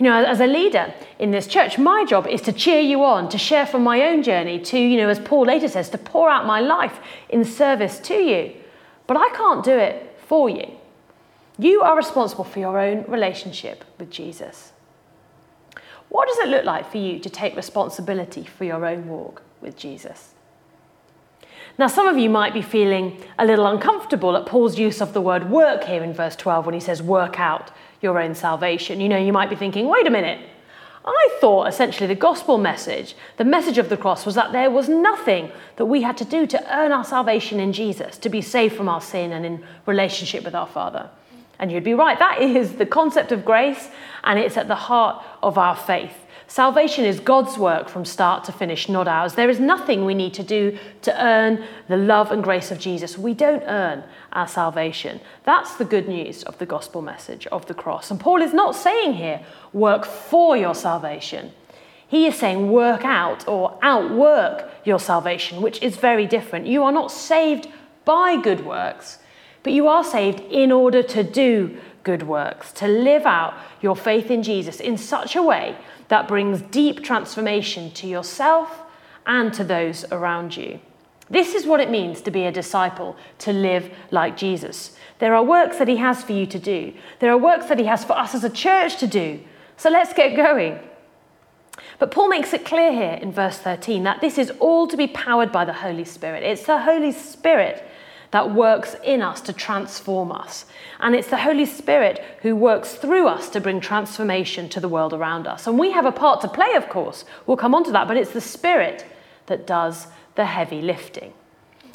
You 0.01 0.05
know, 0.05 0.25
as 0.25 0.41
a 0.41 0.47
leader 0.47 0.95
in 1.19 1.31
this 1.31 1.47
church, 1.47 1.77
my 1.77 2.07
job 2.07 2.27
is 2.27 2.41
to 2.43 2.55
cheer 2.55 2.81
you 2.81 3.05
on, 3.05 3.29
to 3.29 3.37
share 3.37 3.67
from 3.67 3.85
my 3.85 4.01
own 4.01 4.23
journey, 4.23 4.59
to, 4.59 4.79
you 4.79 4.97
know, 4.97 5.11
as 5.11 5.19
Paul 5.19 5.45
later 5.45 5.69
says, 5.69 5.91
to 5.91 5.99
pour 5.99 6.31
out 6.31 6.47
my 6.47 6.59
life 6.59 7.01
in 7.29 7.45
service 7.45 7.99
to 8.01 8.15
you. 8.15 8.55
But 9.07 9.19
I 9.19 9.29
can't 9.37 9.63
do 9.63 9.77
it 9.77 10.19
for 10.27 10.49
you. 10.49 10.71
You 11.59 11.83
are 11.83 11.95
responsible 11.95 12.45
for 12.45 12.61
your 12.61 12.81
own 12.81 13.05
relationship 13.09 13.85
with 13.99 14.11
Jesus. 14.11 14.73
What 16.09 16.29
does 16.29 16.39
it 16.39 16.49
look 16.49 16.65
like 16.65 16.91
for 16.91 16.97
you 16.97 17.19
to 17.19 17.29
take 17.29 17.55
responsibility 17.55 18.45
for 18.45 18.65
your 18.65 18.87
own 18.87 19.07
walk 19.07 19.43
with 19.61 19.77
Jesus? 19.77 20.31
Now, 21.79 21.87
some 21.87 22.07
of 22.07 22.19
you 22.19 22.29
might 22.29 22.53
be 22.53 22.63
feeling 22.63 23.23
a 23.39 23.47
little 23.47 23.67
uncomfortable 23.67 24.37
at 24.37 24.47
Paul's 24.47 24.79
use 24.79 25.01
of 25.01 25.13
the 25.13 25.21
word 25.21 25.51
work 25.51 25.85
here 25.85 26.03
in 26.03 26.13
verse 26.13 26.37
12 26.37 26.67
when 26.67 26.75
he 26.75 26.81
says 26.81 27.03
work 27.03 27.41
out 27.41 27.71
your 28.01 28.19
own 28.19 28.35
salvation. 28.35 29.01
You 29.01 29.09
know, 29.09 29.17
you 29.17 29.33
might 29.33 29.51
be 29.51 29.57
thinking, 29.57 29.89
wait 29.89 30.07
a 30.07 30.11
minute. 30.11 30.47
I 31.05 31.39
thought 31.41 31.67
essentially 31.67 32.07
the 32.07 32.15
gospel 32.15 32.59
message, 32.59 33.15
the 33.39 33.45
message 33.45 33.79
of 33.79 33.89
the 33.89 33.97
cross, 33.97 34.27
was 34.27 34.35
that 34.35 34.53
there 34.53 34.71
was 34.71 34.89
nothing 34.89 35.51
that 35.77 35.87
we 35.87 36.03
had 36.03 36.17
to 36.19 36.25
do 36.25 36.47
to 36.49 36.77
earn 36.77 36.93
our 36.93 37.05
salvation 37.05 37.59
in 37.59 37.73
Jesus, 37.73 38.19
to 38.19 38.29
be 38.29 38.43
saved 38.43 38.77
from 38.77 38.89
our 38.89 39.01
sin 39.01 39.33
and 39.33 39.47
in 39.47 39.65
relationship 39.87 40.45
with 40.45 40.55
our 40.55 40.67
Father. 40.67 41.09
And 41.59 41.73
you'd 41.73 41.85
be 41.85 41.95
right, 41.95 42.19
that 42.19 42.43
is 42.43 42.75
the 42.75 42.87
concept 42.87 43.33
of 43.33 43.45
grace, 43.45 43.89
and 44.25 44.39
it's 44.39 44.57
at 44.57 44.69
the 44.69 44.75
heart 44.75 45.25
of 45.43 45.57
our 45.57 45.77
faith. 45.77 46.15
Salvation 46.51 47.05
is 47.05 47.21
God's 47.21 47.57
work 47.57 47.89
from 47.89 48.05
start 48.05 48.43
to 48.43 48.51
finish, 48.51 48.89
not 48.89 49.07
ours. 49.07 49.35
There 49.35 49.49
is 49.49 49.61
nothing 49.61 50.05
we 50.05 50.15
need 50.15 50.35
to 50.35 50.43
do 50.43 50.77
to 51.03 51.25
earn 51.25 51.65
the 51.87 51.97
love 51.97 52.33
and 52.33 52.43
grace 52.43 52.73
of 52.73 52.81
Jesus. 52.81 53.17
We 53.17 53.35
don't 53.35 53.63
earn 53.69 54.03
our 54.33 54.49
salvation. 54.49 55.21
That's 55.45 55.77
the 55.77 55.85
good 55.85 56.09
news 56.09 56.43
of 56.43 56.59
the 56.59 56.67
gospel 56.67 57.03
message 57.03 57.47
of 57.53 57.67
the 57.67 57.75
cross. 57.75 58.11
And 58.11 58.19
Paul 58.19 58.43
is 58.43 58.53
not 58.53 58.75
saying 58.75 59.15
here, 59.15 59.47
work 59.73 60.05
for 60.05 60.57
your 60.57 60.75
salvation. 60.75 61.53
He 62.09 62.27
is 62.27 62.35
saying, 62.35 62.73
work 62.73 63.05
out 63.05 63.47
or 63.47 63.79
outwork 63.81 64.69
your 64.85 64.99
salvation, 64.99 65.63
which 65.63 65.81
is 65.81 65.99
very 65.99 66.27
different. 66.27 66.67
You 66.67 66.83
are 66.83 66.91
not 66.91 67.13
saved 67.13 67.69
by 68.05 68.37
good 68.37 68.67
works, 68.67 69.19
but 69.63 69.73
you 69.73 69.87
are 69.87 70.03
saved 70.03 70.41
in 70.51 70.73
order 70.73 71.05
to 71.05 71.23
do 71.23 71.79
good 72.03 72.25
works, 72.25 72.73
to 72.73 72.89
live 72.89 73.25
out 73.25 73.55
your 73.81 73.95
faith 73.95 74.33
in 74.33 74.43
Jesus 74.43 74.81
in 74.81 74.97
such 74.97 75.37
a 75.37 75.43
way 75.45 75.77
that 76.11 76.27
brings 76.27 76.61
deep 76.61 77.05
transformation 77.05 77.93
to 77.93 78.07
yourself 78.09 78.83
and 79.27 79.55
to 79.55 79.63
those 79.63 80.05
around 80.11 80.57
you. 80.57 80.81
This 81.31 81.55
is 81.55 81.67
what 81.67 81.79
it 81.79 81.89
means 81.89 82.21
to 82.23 82.33
be 82.33 82.47
a 82.47 82.53
disciple, 82.53 83.17
to 83.39 83.53
live 83.53 83.89
like 84.11 84.37
Jesus. 84.37 84.97
There 85.21 85.37
are 85.37 85.45
works 85.45 85.79
that 85.79 85.87
he 85.87 85.99
has 85.99 86.25
for 86.25 86.33
you 86.33 86.47
to 86.47 86.59
do. 86.59 86.93
There 87.21 87.31
are 87.31 87.39
works 87.39 87.67
that 87.67 87.79
he 87.79 87.85
has 87.85 88.05
for 88.05 88.19
us 88.19 88.35
as 88.35 88.43
a 88.43 88.51
church 88.51 88.97
to 88.97 89.07
do. 89.07 89.39
So 89.77 89.89
let's 89.89 90.13
get 90.13 90.35
going. 90.35 90.81
But 92.01 92.11
Paul 92.11 92.29
makes 92.29 92.53
it 92.53 92.65
clear 92.65 92.93
here 92.93 93.19
in 93.23 93.31
verse 93.31 93.59
13 93.59 94.03
that 94.03 94.21
this 94.21 94.37
is 94.37 94.51
all 94.59 94.89
to 94.89 94.97
be 94.97 95.07
powered 95.07 95.53
by 95.53 95.65
the 95.65 95.73
Holy 95.73 96.05
Spirit. 96.05 96.43
It's 96.43 96.67
the 96.67 96.81
Holy 96.81 97.13
Spirit 97.13 97.89
that 98.31 98.55
works 98.55 98.97
in 99.05 99.23
us 99.23 99.41
to 99.43 99.53
transform 99.53 100.31
us. 100.31 100.65
And 101.01 101.15
it's 101.15 101.29
the 101.29 101.39
Holy 101.39 101.67
Spirit 101.67 102.23
who 102.43 102.55
works 102.55 102.95
through 102.95 103.27
us 103.27 103.49
to 103.51 103.61
bring 103.61 103.81
transformation 103.81 104.69
to 104.69 104.81
the 104.81 104.89
world 104.89 105.13
around 105.13 105.47
us. 105.47 105.67
And 105.67 105.79
we 105.79 105.91
have 105.93 106.07
a 106.07 106.13
part 106.13 106.41
to 106.43 106.49
play, 106.49 106.75
of 106.75 106.89
course. 106.89 107.25
We'll 107.47 107.57
come 107.57 107.75
on 107.75 107.85
to 107.85 107.93
that, 107.93 108.07
but 108.07 108.17
it's 108.17 108.33
the 108.33 108.41
Spirit 108.41 109.05
that 109.47 109.67
does 109.67 110.07
the 110.37 110.47
heavy 110.47 110.81
lifting. 110.81 111.33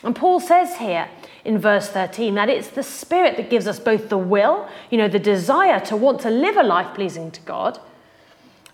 And 0.04 0.16
Paul 0.16 0.40
says 0.40 0.78
here 0.78 1.10
in 1.46 1.58
verse 1.58 1.90
13 1.90 2.36
that 2.36 2.50
it's 2.50 2.70
the 2.70 2.84
Spirit 2.84 3.38
that 3.38 3.50
gives 3.50 3.68
us 3.68 3.80
both 3.80 4.10
the 4.10 4.18
will, 4.18 4.68
you 4.90 4.98
know, 4.98 5.08
the 5.08 5.20
desire 5.20 5.80
to 5.82 5.96
want 5.96 6.20
to 6.22 6.30
live 6.30 6.58
a 6.58 6.64
life 6.64 6.94
pleasing 6.94 7.32
to 7.32 7.42
God, 7.42 7.80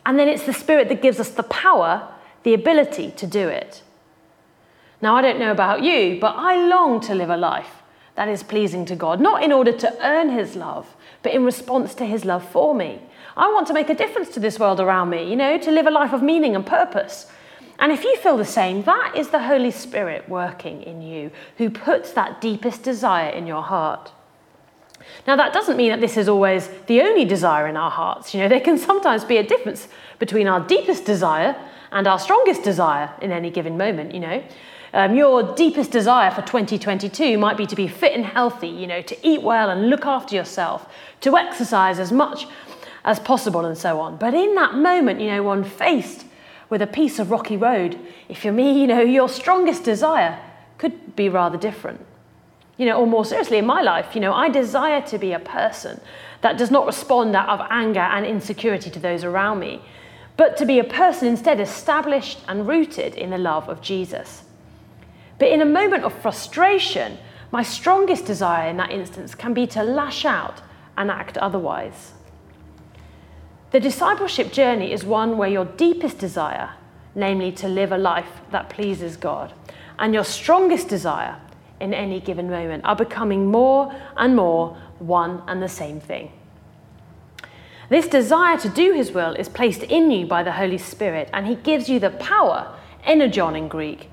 and 0.05 0.17
then 0.17 0.27
it's 0.27 0.45
the 0.45 0.53
Spirit 0.53 0.89
that 0.89 1.01
gives 1.01 1.19
us 1.19 1.29
the 1.29 1.43
power, 1.43 2.11
the 2.43 2.53
ability 2.53 3.11
to 3.11 3.27
do 3.27 3.47
it. 3.47 3.83
Now, 5.01 5.15
I 5.15 5.21
don't 5.21 5.39
know 5.39 5.51
about 5.51 5.83
you, 5.83 6.19
but 6.19 6.35
I 6.35 6.55
long 6.67 6.99
to 7.01 7.15
live 7.15 7.29
a 7.29 7.37
life 7.37 7.81
that 8.15 8.27
is 8.27 8.43
pleasing 8.43 8.85
to 8.85 8.95
God, 8.95 9.19
not 9.19 9.43
in 9.43 9.51
order 9.51 9.71
to 9.71 9.97
earn 10.05 10.29
His 10.29 10.55
love, 10.55 10.95
but 11.23 11.33
in 11.33 11.43
response 11.43 11.95
to 11.95 12.05
His 12.05 12.25
love 12.25 12.47
for 12.47 12.75
me. 12.75 13.01
I 13.35 13.51
want 13.51 13.67
to 13.67 13.73
make 13.73 13.89
a 13.89 13.95
difference 13.95 14.29
to 14.29 14.39
this 14.39 14.59
world 14.59 14.79
around 14.79 15.09
me, 15.09 15.27
you 15.29 15.35
know, 15.35 15.57
to 15.57 15.71
live 15.71 15.87
a 15.87 15.91
life 15.91 16.13
of 16.13 16.21
meaning 16.21 16.55
and 16.55 16.65
purpose. 16.65 17.31
And 17.79 17.91
if 17.91 18.03
you 18.03 18.15
feel 18.17 18.37
the 18.37 18.45
same, 18.45 18.83
that 18.83 19.13
is 19.15 19.29
the 19.29 19.43
Holy 19.43 19.71
Spirit 19.71 20.29
working 20.29 20.83
in 20.83 21.01
you, 21.01 21.31
who 21.57 21.69
puts 21.69 22.11
that 22.13 22.39
deepest 22.39 22.83
desire 22.83 23.29
in 23.29 23.47
your 23.47 23.63
heart. 23.63 24.11
Now, 25.25 25.35
that 25.35 25.51
doesn't 25.51 25.77
mean 25.77 25.89
that 25.89 25.99
this 25.99 26.17
is 26.17 26.29
always 26.29 26.69
the 26.85 27.01
only 27.01 27.25
desire 27.25 27.67
in 27.67 27.75
our 27.75 27.89
hearts. 27.89 28.35
You 28.35 28.41
know, 28.41 28.49
there 28.49 28.59
can 28.59 28.77
sometimes 28.77 29.23
be 29.23 29.37
a 29.37 29.43
difference 29.43 29.87
between 30.19 30.47
our 30.47 30.59
deepest 30.59 31.05
desire 31.05 31.55
and 31.91 32.05
our 32.05 32.19
strongest 32.19 32.61
desire 32.61 33.11
in 33.19 33.31
any 33.31 33.49
given 33.49 33.77
moment, 33.77 34.13
you 34.13 34.19
know. 34.19 34.43
Um, 34.93 35.15
your 35.15 35.55
deepest 35.55 35.91
desire 35.91 36.31
for 36.31 36.41
2022 36.41 37.37
might 37.37 37.55
be 37.55 37.65
to 37.65 37.75
be 37.75 37.87
fit 37.87 38.13
and 38.13 38.25
healthy, 38.25 38.67
you 38.67 38.87
know, 38.87 39.01
to 39.01 39.27
eat 39.27 39.41
well 39.41 39.69
and 39.69 39.89
look 39.89 40.05
after 40.05 40.35
yourself, 40.35 40.91
to 41.21 41.37
exercise 41.37 41.97
as 41.97 42.11
much 42.11 42.45
as 43.05 43.19
possible, 43.19 43.65
and 43.65 43.77
so 43.77 43.99
on. 43.99 44.17
But 44.17 44.33
in 44.33 44.53
that 44.55 44.75
moment, 44.75 45.21
you 45.21 45.27
know, 45.27 45.43
one 45.43 45.63
faced 45.63 46.25
with 46.69 46.81
a 46.81 46.87
piece 46.87 47.19
of 47.19 47.31
rocky 47.31 47.55
road, 47.55 47.99
if 48.27 48.43
you're 48.43 48.53
me, 48.53 48.79
you 48.79 48.87
know, 48.87 49.01
your 49.01 49.29
strongest 49.29 49.83
desire 49.83 50.39
could 50.77 51.15
be 51.15 51.29
rather 51.29 51.57
different. 51.57 52.05
You 52.77 52.87
know, 52.87 52.99
or 52.99 53.07
more 53.07 53.25
seriously, 53.25 53.57
in 53.59 53.65
my 53.65 53.81
life, 53.81 54.13
you 54.13 54.21
know, 54.21 54.33
I 54.33 54.49
desire 54.49 55.01
to 55.03 55.17
be 55.17 55.31
a 55.31 55.39
person 55.39 56.01
that 56.41 56.57
does 56.57 56.71
not 56.71 56.85
respond 56.85 57.35
out 57.35 57.49
of 57.49 57.65
anger 57.69 57.99
and 57.99 58.25
insecurity 58.25 58.89
to 58.89 58.99
those 58.99 59.23
around 59.23 59.59
me, 59.59 59.81
but 60.35 60.57
to 60.57 60.65
be 60.65 60.79
a 60.79 60.83
person 60.83 61.27
instead 61.27 61.59
established 61.59 62.39
and 62.47 62.67
rooted 62.67 63.15
in 63.15 63.29
the 63.29 63.37
love 63.37 63.69
of 63.69 63.81
Jesus. 63.81 64.43
But 65.41 65.49
in 65.49 65.59
a 65.59 65.65
moment 65.65 66.03
of 66.03 66.13
frustration, 66.21 67.17
my 67.49 67.63
strongest 67.63 68.25
desire 68.25 68.69
in 68.69 68.77
that 68.77 68.91
instance 68.91 69.33
can 69.33 69.55
be 69.55 69.65
to 69.65 69.81
lash 69.81 70.23
out 70.23 70.61
and 70.95 71.09
act 71.09 71.35
otherwise. 71.35 72.11
The 73.71 73.79
discipleship 73.79 74.51
journey 74.51 74.91
is 74.91 75.03
one 75.03 75.39
where 75.39 75.49
your 75.49 75.65
deepest 75.65 76.19
desire, 76.19 76.75
namely 77.15 77.51
to 77.53 77.67
live 77.67 77.91
a 77.91 77.97
life 77.97 78.29
that 78.51 78.69
pleases 78.69 79.17
God, 79.17 79.51
and 79.97 80.13
your 80.13 80.25
strongest 80.25 80.89
desire 80.89 81.41
in 81.79 81.91
any 81.91 82.19
given 82.19 82.47
moment 82.47 82.85
are 82.85 82.95
becoming 82.95 83.47
more 83.47 83.91
and 84.17 84.35
more 84.35 84.77
one 84.99 85.41
and 85.47 85.59
the 85.59 85.67
same 85.67 85.99
thing. 85.99 86.31
This 87.89 88.07
desire 88.07 88.59
to 88.59 88.69
do 88.69 88.93
His 88.93 89.11
will 89.11 89.33
is 89.33 89.49
placed 89.49 89.81
in 89.81 90.11
you 90.11 90.27
by 90.27 90.43
the 90.43 90.51
Holy 90.51 90.77
Spirit, 90.77 91.31
and 91.33 91.47
He 91.47 91.55
gives 91.55 91.89
you 91.89 91.99
the 91.99 92.11
power, 92.11 92.77
energon 93.05 93.55
in 93.55 93.67
Greek, 93.67 94.10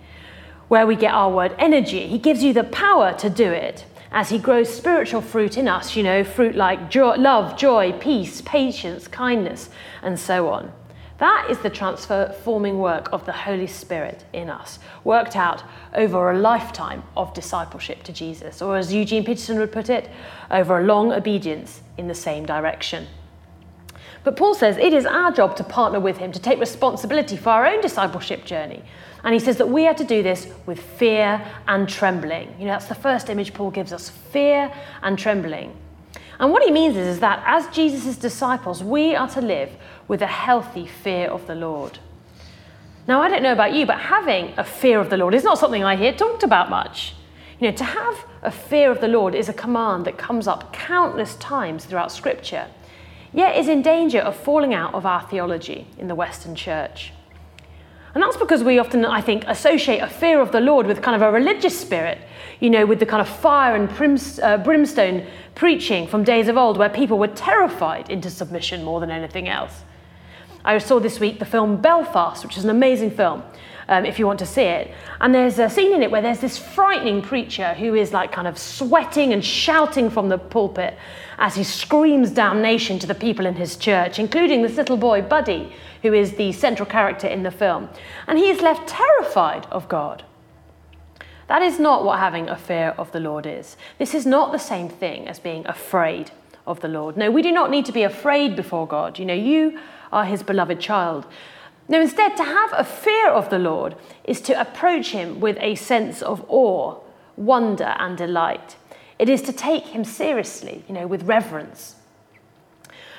where 0.69 0.87
we 0.87 0.97
get 0.97 1.13
our 1.13 1.31
word 1.31 1.55
energy. 1.59 2.07
He 2.07 2.19
gives 2.19 2.43
you 2.43 2.53
the 2.53 2.65
power 2.65 3.13
to 3.15 3.29
do 3.29 3.51
it 3.51 3.85
as 4.11 4.31
He 4.31 4.39
grows 4.39 4.73
spiritual 4.73 5.21
fruit 5.21 5.59
in 5.59 5.69
us, 5.69 5.97
you 5.97 6.03
know, 6.03 6.25
fruit 6.25 6.55
like 6.55 6.91
joy, 6.91 7.17
love, 7.17 7.59
joy, 7.59 7.93
peace, 7.93 8.41
patience, 8.43 9.09
kindness, 9.09 9.69
and 10.03 10.19
so 10.19 10.49
on. 10.49 10.73
That 11.19 11.49
is 11.51 11.59
the 11.59 11.71
transforming 11.71 12.79
work 12.79 13.09
of 13.13 13.27
the 13.27 13.33
Holy 13.33 13.67
Spirit 13.67 14.25
in 14.33 14.49
us, 14.49 14.79
worked 15.03 15.35
out 15.35 15.65
over 15.93 16.31
a 16.31 16.39
lifetime 16.39 17.03
of 17.17 17.35
discipleship 17.35 18.05
to 18.05 18.13
Jesus, 18.13 18.63
or 18.63 18.77
as 18.77 18.95
Eugene 18.95 19.25
Peterson 19.25 19.59
would 19.59 19.73
put 19.73 19.91
it, 19.91 20.09
over 20.51 20.79
a 20.79 20.85
long 20.85 21.13
obedience 21.13 21.83
in 21.97 22.07
the 22.07 22.15
same 22.15 22.47
direction. 22.47 23.09
But 24.29 24.37
Paul 24.37 24.53
says 24.53 24.77
it 24.77 24.93
is 24.93 25.07
our 25.07 25.33
job 25.33 25.57
to 25.57 25.65
partner 25.65 25.99
with 25.99 26.19
him, 26.19 26.33
to 26.33 26.39
take 26.39 26.61
responsibility 26.61 27.35
for 27.35 27.49
our 27.49 27.65
own 27.65 27.81
discipleship 27.81 28.45
journey. 28.45 28.83
And 29.25 29.33
he 29.33 29.41
says 29.41 29.57
that 29.57 29.71
we 29.71 29.87
are 29.87 29.95
to 29.95 30.05
do 30.05 30.23
this 30.23 30.53
with 30.67 30.79
fear 30.79 31.43
and 31.67 31.89
trembling. 31.89 32.55
You 32.59 32.67
know, 32.67 32.73
that's 32.73 32.89
the 32.89 32.95
first 32.95 33.31
image 33.31 33.55
Paul 33.55 33.71
gives 33.71 33.91
us 33.91 34.11
fear 34.11 34.71
and 35.01 35.19
trembling. 35.19 35.75
And 36.39 36.53
what 36.53 36.63
he 36.63 36.71
means 36.71 36.95
is, 36.95 37.07
is 37.07 37.21
that 37.21 37.43
as 37.47 37.75
Jesus' 37.75 38.19
disciples, 38.19 38.85
we 38.85 39.17
are 39.17 39.31
to 39.31 39.41
live 39.41 39.71
with 40.09 40.21
a 40.21 40.27
healthy 40.27 40.87
fear 40.87 41.29
of 41.29 41.47
the 41.47 41.55
Lord. 41.55 41.99
Now, 43.07 43.23
I 43.23 43.31
don't 43.31 43.43
know 43.43 43.55
about 43.55 43.73
you, 43.73 43.87
but 43.87 43.99
having 43.99 44.53
a 44.59 44.65
fear 44.65 45.01
of 45.01 45.09
the 45.09 45.17
Lord 45.17 45.33
is 45.33 45.43
not 45.43 45.57
something 45.57 45.85
I 45.85 45.97
hear 45.97 46.13
talked 46.13 46.43
about 46.43 46.69
much. 46.69 47.15
You 47.61 47.71
know, 47.71 47.77
to 47.79 47.85
have 47.85 48.27
a 48.43 48.51
fear 48.51 48.91
of 48.91 49.01
the 49.01 49.09
Lord 49.09 49.35
is 49.35 49.49
a 49.49 49.55
command 49.55 50.05
that 50.05 50.19
comes 50.19 50.47
up 50.47 50.71
countless 50.75 51.35
times 51.37 51.87
throughout 51.87 52.13
Scripture, 52.13 52.67
yet 53.33 53.57
is 53.57 53.69
in 53.69 53.83
danger 53.83 54.21
of 54.21 54.37
falling 54.37 54.75
out 54.75 54.95
of 54.95 55.07
our 55.07 55.23
theology 55.23 55.87
in 55.99 56.09
the 56.09 56.15
Western 56.15 56.55
Church. 56.55 57.13
And 58.15 58.23
that's 58.23 58.37
because 58.37 58.65
we 58.65 58.79
often, 58.79 59.05
I 59.05 59.21
think, 59.21 59.45
associate 59.47 60.01
a 60.01 60.09
fear 60.09 60.41
of 60.41 60.51
the 60.51 60.61
Lord 60.61 60.87
with 60.87 61.03
kind 61.03 61.15
of 61.15 61.23
a 61.23 61.31
religious 61.31 61.79
spirit, 61.79 62.19
you 62.59 62.71
know, 62.71 62.87
with 62.87 63.01
the 63.01 63.07
kind 63.07 63.21
of 63.21 63.29
fire 63.29 63.77
and 63.77 63.89
uh, 64.43 64.57
brimstone 64.59 65.27
preaching 65.55 66.07
from 66.07 66.25
days 66.25 66.49
of 66.49 66.57
old 66.57 66.79
where 66.79 66.89
people 66.89 67.19
were 67.19 67.29
terrified 67.29 68.11
into 68.11 68.31
submission 68.31 68.83
more 68.83 68.99
than 69.01 69.11
anything 69.11 69.49
else. 69.49 69.83
I 70.65 70.79
saw 70.79 70.99
this 70.99 71.21
week 71.21 71.39
the 71.39 71.45
film 71.45 71.81
Belfast, 71.81 72.45
which 72.45 72.57
is 72.57 72.65
an 72.65 72.71
amazing 72.71 73.11
film. 73.11 73.43
Um, 73.91 74.05
if 74.05 74.19
you 74.19 74.27
want 74.27 74.39
to 74.41 74.47
see 74.47 74.65
it. 74.65 74.93
And 75.19 75.35
there's 75.35 75.59
a 75.59 75.71
scene 75.71 75.95
in 75.95 76.03
it 76.03 76.11
where 76.11 76.21
there's 76.21 76.41
this 76.41 76.59
frightening 76.59 77.23
preacher 77.23 77.73
who 77.73 77.95
is 77.95 78.13
like 78.13 78.31
kind 78.31 78.47
of 78.47 78.59
sweating 78.59 79.33
and 79.33 79.43
shouting 79.43 80.11
from 80.11 80.29
the 80.29 80.37
pulpit 80.37 80.99
as 81.39 81.55
he 81.55 81.65
screams 81.65 82.31
damnation 82.31 82.99
to 82.99 83.07
the 83.07 83.15
people 83.15 83.47
in 83.47 83.55
his 83.55 83.77
church, 83.77 84.19
including 84.19 84.61
this 84.61 84.77
little 84.77 84.99
boy, 84.99 85.23
Buddy, 85.23 85.73
who 86.03 86.13
is 86.13 86.35
the 86.35 86.53
central 86.53 86.85
character 86.85 87.27
in 87.27 87.45
the 87.45 87.51
film. 87.51 87.89
And 88.27 88.39
he 88.39 88.51
is 88.51 88.61
left 88.61 88.89
terrified 88.89 89.65
of 89.71 89.89
God. 89.89 90.23
That 91.47 91.63
is 91.63 91.79
not 91.79 92.05
what 92.05 92.19
having 92.19 92.49
a 92.49 92.57
fear 92.57 92.95
of 92.99 93.11
the 93.13 93.21
Lord 93.21 93.47
is. 93.47 93.77
This 93.97 94.15
is 94.15 94.27
not 94.27 94.53
the 94.53 94.59
same 94.59 94.91
thing 94.91 95.27
as 95.27 95.41
being 95.41 95.67
afraid 95.67 96.31
of 96.67 96.81
the 96.81 96.89
Lord. 96.89 97.17
No, 97.17 97.31
we 97.31 97.41
do 97.41 97.51
not 97.51 97.71
need 97.71 97.87
to 97.87 97.93
be 97.93 98.03
afraid 98.03 98.55
before 98.55 98.87
God. 98.87 99.19
You 99.19 99.25
know, 99.25 99.35
you 99.35 99.79
are 100.13 100.27
his 100.27 100.43
beloved 100.43 100.79
child. 100.79 101.27
No, 101.89 102.01
instead, 102.01 102.37
to 102.37 102.45
have 102.45 102.71
a 102.77 102.85
fear 102.85 103.31
of 103.31 103.49
the 103.49 103.59
Lord 103.59 103.97
is 104.25 104.43
to 104.43 104.61
approach 104.61 105.11
him 105.13 105.41
with 105.41 105.57
a 105.61 105.75
sense 105.75 106.21
of 106.21 106.45
awe, 106.49 107.01
wonder, 107.37 107.97
and 107.99 108.17
delight. 108.17 108.77
It 109.19 109.31
is 109.31 109.41
to 109.43 109.53
take 109.53 109.87
him 109.87 110.05
seriously, 110.05 110.85
you 110.87 110.95
know, 110.95 111.07
with 111.07 111.23
reverence. 111.23 111.97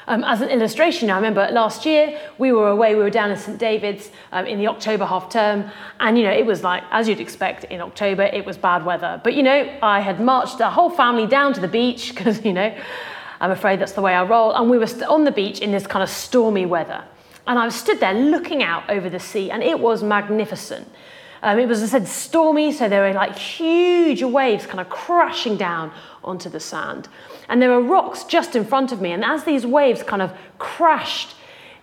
Um, 0.08 0.24
as 0.24 0.42
an 0.42 0.50
illustration, 0.50 1.10
I 1.10 1.16
remember 1.18 1.48
last 1.52 1.86
year 1.86 2.20
we 2.38 2.52
were 2.52 2.70
away, 2.70 2.96
we 2.96 3.02
were 3.02 3.12
down 3.12 3.32
in 3.32 3.38
St 3.38 3.60
David's 3.60 4.10
um, 4.32 4.46
in 4.46 4.58
the 4.58 4.68
October 4.68 5.06
half 5.06 5.32
term, 5.32 5.70
and 6.00 6.18
you 6.18 6.24
know, 6.24 6.32
it 6.32 6.46
was 6.46 6.64
like, 6.64 6.84
as 6.92 7.08
you'd 7.08 7.20
expect 7.20 7.66
in 7.66 7.82
October, 7.82 8.24
it 8.24 8.46
was 8.46 8.58
bad 8.58 8.86
weather. 8.86 9.22
But 9.24 9.36
you 9.36 9.44
know, 9.44 9.78
I 9.84 10.00
had 10.00 10.20
marched 10.20 10.58
the 10.58 10.70
whole 10.70 10.90
family 10.90 11.28
down 11.28 11.54
to 11.54 11.62
the 11.62 11.68
beach 11.68 12.10
because, 12.16 12.44
you 12.46 12.54
know, 12.54 12.76
I'm 13.42 13.52
afraid 13.52 13.80
that's 13.80 13.94
the 13.94 14.02
way 14.02 14.14
I 14.14 14.24
roll, 14.24 14.54
and 14.54 14.70
we 14.70 14.78
were 14.78 14.88
on 15.08 15.26
the 15.26 15.32
beach 15.32 15.60
in 15.60 15.72
this 15.72 15.88
kind 15.88 16.04
of 16.04 16.10
stormy 16.10 16.66
weather. 16.66 17.04
And 17.50 17.58
I 17.58 17.65
was 17.65 17.74
stood 17.74 18.00
there 18.00 18.13
looking 18.13 18.62
out 18.62 18.88
over 18.91 19.10
the 19.10 19.20
sea, 19.20 19.50
and 19.50 19.63
it 19.63 19.79
was 19.79 20.03
magnificent. 20.03 20.88
Um, 21.41 21.58
it 21.58 21.68
was, 21.68 21.82
as 21.82 21.96
I 21.96 21.98
said, 21.98 22.08
stormy, 22.08 22.72
so 22.72 22.88
there 22.88 23.01
were 23.01 23.13
like 23.13 23.36
huge 23.36 24.22
waves 24.22 24.68
kind 24.68 24.79
of 24.79 24.88
crashing 24.89 25.58
down 25.58 25.91
onto 26.24 26.48
the 26.48 26.60
sand. 26.60 27.08
And 27.48 27.60
there 27.60 27.72
were 27.72 27.82
rocks 27.82 28.24
just 28.24 28.56
in 28.56 28.65
front 28.65 28.91
of 28.91 29.01
me. 29.01 29.13
And 29.13 29.25
as 29.25 29.46
these 29.46 29.65
waves 29.65 30.03
kind 30.03 30.22
of 30.22 30.32
crashed 30.60 31.34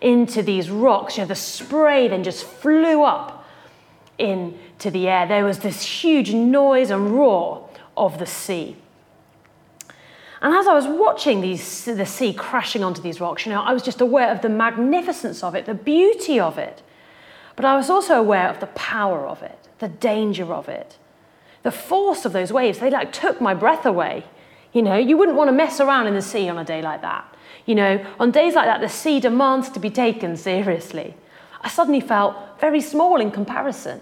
into 0.00 0.40
these 0.40 0.70
rocks, 0.70 1.16
you 1.16 1.25
know, 1.25 1.26
the 1.26 1.35
spray 1.35 2.06
then 2.06 2.23
just 2.23 2.44
flew 2.44 3.02
up 3.02 3.44
into 4.18 4.92
the 4.92 5.08
air. 5.08 5.26
There 5.26 5.44
was 5.44 5.58
this 5.58 5.82
huge 5.82 6.32
noise 6.32 6.90
and 6.90 7.11
roar 7.11 7.68
of 7.96 8.20
the 8.20 8.26
sea. 8.26 8.76
And 10.47 10.55
as 10.55 10.69
I 10.69 10.75
was 10.75 10.87
watching 10.87 11.41
these, 11.41 11.87
the 11.87 12.07
sea 12.07 12.33
crashing 12.33 12.85
onto 12.85 13.03
these 13.03 13.21
rocks, 13.21 13.45
you 13.45 13.50
know, 13.50 13.62
I 13.62 13.73
was 13.73 13.83
just 13.83 14.00
aware 14.00 14.31
of 14.31 14.43
the 14.43 14.49
magnificence 14.49 15.43
of 15.43 15.57
it, 15.57 15.67
the 15.67 15.75
beauty 15.75 16.38
of 16.38 16.57
it. 16.57 16.85
But 17.57 17.65
I 17.65 17.76
was 17.76 17.91
also 17.91 18.15
aware 18.15 18.49
of 18.49 18.61
the 18.61 18.69
power 18.69 19.26
of 19.26 19.43
it, 19.43 19.59
the 19.81 19.88
danger 19.88 20.55
of 20.55 20.69
it, 20.69 20.99
the 21.65 21.73
force 21.73 22.25
of 22.25 22.33
those 22.33 22.53
waves. 22.53 22.79
They 22.79 22.91
like 22.91 23.11
took 23.11 23.41
my 23.41 23.55
breath 23.55 23.85
away. 23.85 24.23
You 24.73 24.83
know, 24.83 24.95
you 24.95 25.17
wouldn't 25.17 25.37
want 25.37 25.49
to 25.49 25.53
mess 25.53 25.81
around 25.81 26.07
in 26.07 26.15
the 26.15 26.23
sea 26.23 26.49
on 26.49 26.59
a 26.59 26.65
day 26.65 26.81
like 26.81 27.03
that. 27.03 27.25
You 27.65 27.75
know, 27.75 28.07
on 28.21 28.31
days 28.31 28.55
like 28.55 28.67
that, 28.67 28.81
the 28.81 28.88
sea 28.88 29.19
demands 29.19 29.69
to 29.71 29.81
be 29.81 29.91
taken 29.91 30.37
seriously. 30.37 31.17
I 31.61 31.69
suddenly 31.69 32.00
felt 32.00 32.37
very 32.61 32.83
small 32.83 33.21
in 33.21 33.33
comparison. 33.33 34.00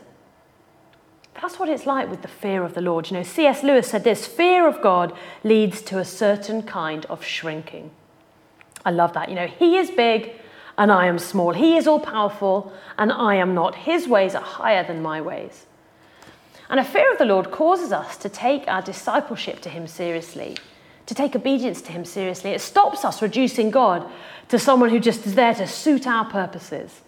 That's 1.41 1.59
what 1.59 1.69
it's 1.69 1.87
like 1.87 2.09
with 2.09 2.23
the 2.23 2.29
fear 2.29 2.63
of 2.63 2.75
the 2.75 2.81
Lord. 2.81 3.11
You 3.11 3.19
know, 3.19 3.23
C.S. 3.23 3.63
Lewis 3.63 3.89
said 3.89 4.05
this 4.05 4.27
fear 4.27 4.67
of 4.67 4.81
God 4.81 5.13
leads 5.43 5.83
to 5.83 5.99
a 5.99 6.05
certain 6.05 6.63
kind 6.63 7.05
of 7.07 7.25
shrinking. 7.25 7.91
I 8.85 8.91
love 8.91 9.13
that. 9.15 9.29
You 9.29 9.35
know, 9.35 9.47
He 9.47 9.77
is 9.77 9.91
big 9.91 10.33
and 10.79 10.91
I 10.91 11.07
am 11.07 11.19
small. 11.19 11.53
He 11.53 11.77
is 11.77 11.87
all 11.87 12.01
powerful 12.01 12.73
and 12.99 13.13
I 13.13 13.37
am 13.37 13.55
not. 13.55 13.75
His 13.75 14.09
ways 14.09 14.35
are 14.35 14.43
higher 14.43 14.85
than 14.87 15.03
my 15.03 15.21
ways. 15.21 15.67
And 16.69 16.81
a 16.81 16.85
fear 16.85 17.13
of 17.13 17.19
the 17.19 17.25
Lord 17.25 17.51
causes 17.51 17.93
us 17.93 18.17
to 18.19 18.29
take 18.29 18.67
our 18.69 18.83
discipleship 18.83 19.61
to 19.61 19.69
Him 19.69 19.87
seriously, 19.87 20.57
to 21.07 21.15
take 21.15 21.37
obedience 21.37 21.83
to 21.83 21.93
Him 21.93 22.05
seriously. 22.05 22.51
It 22.51 22.61
stops 22.61 23.05
us 23.05 23.23
reducing 23.23 23.71
God 23.71 24.11
to 24.49 24.59
someone 24.59 24.91
who 24.91 25.01
just 25.01 25.27
is 25.27 25.35
there 25.35 25.55
to 25.55 25.67
suit 25.67 26.07
our 26.07 26.25
purposes. 26.25 27.03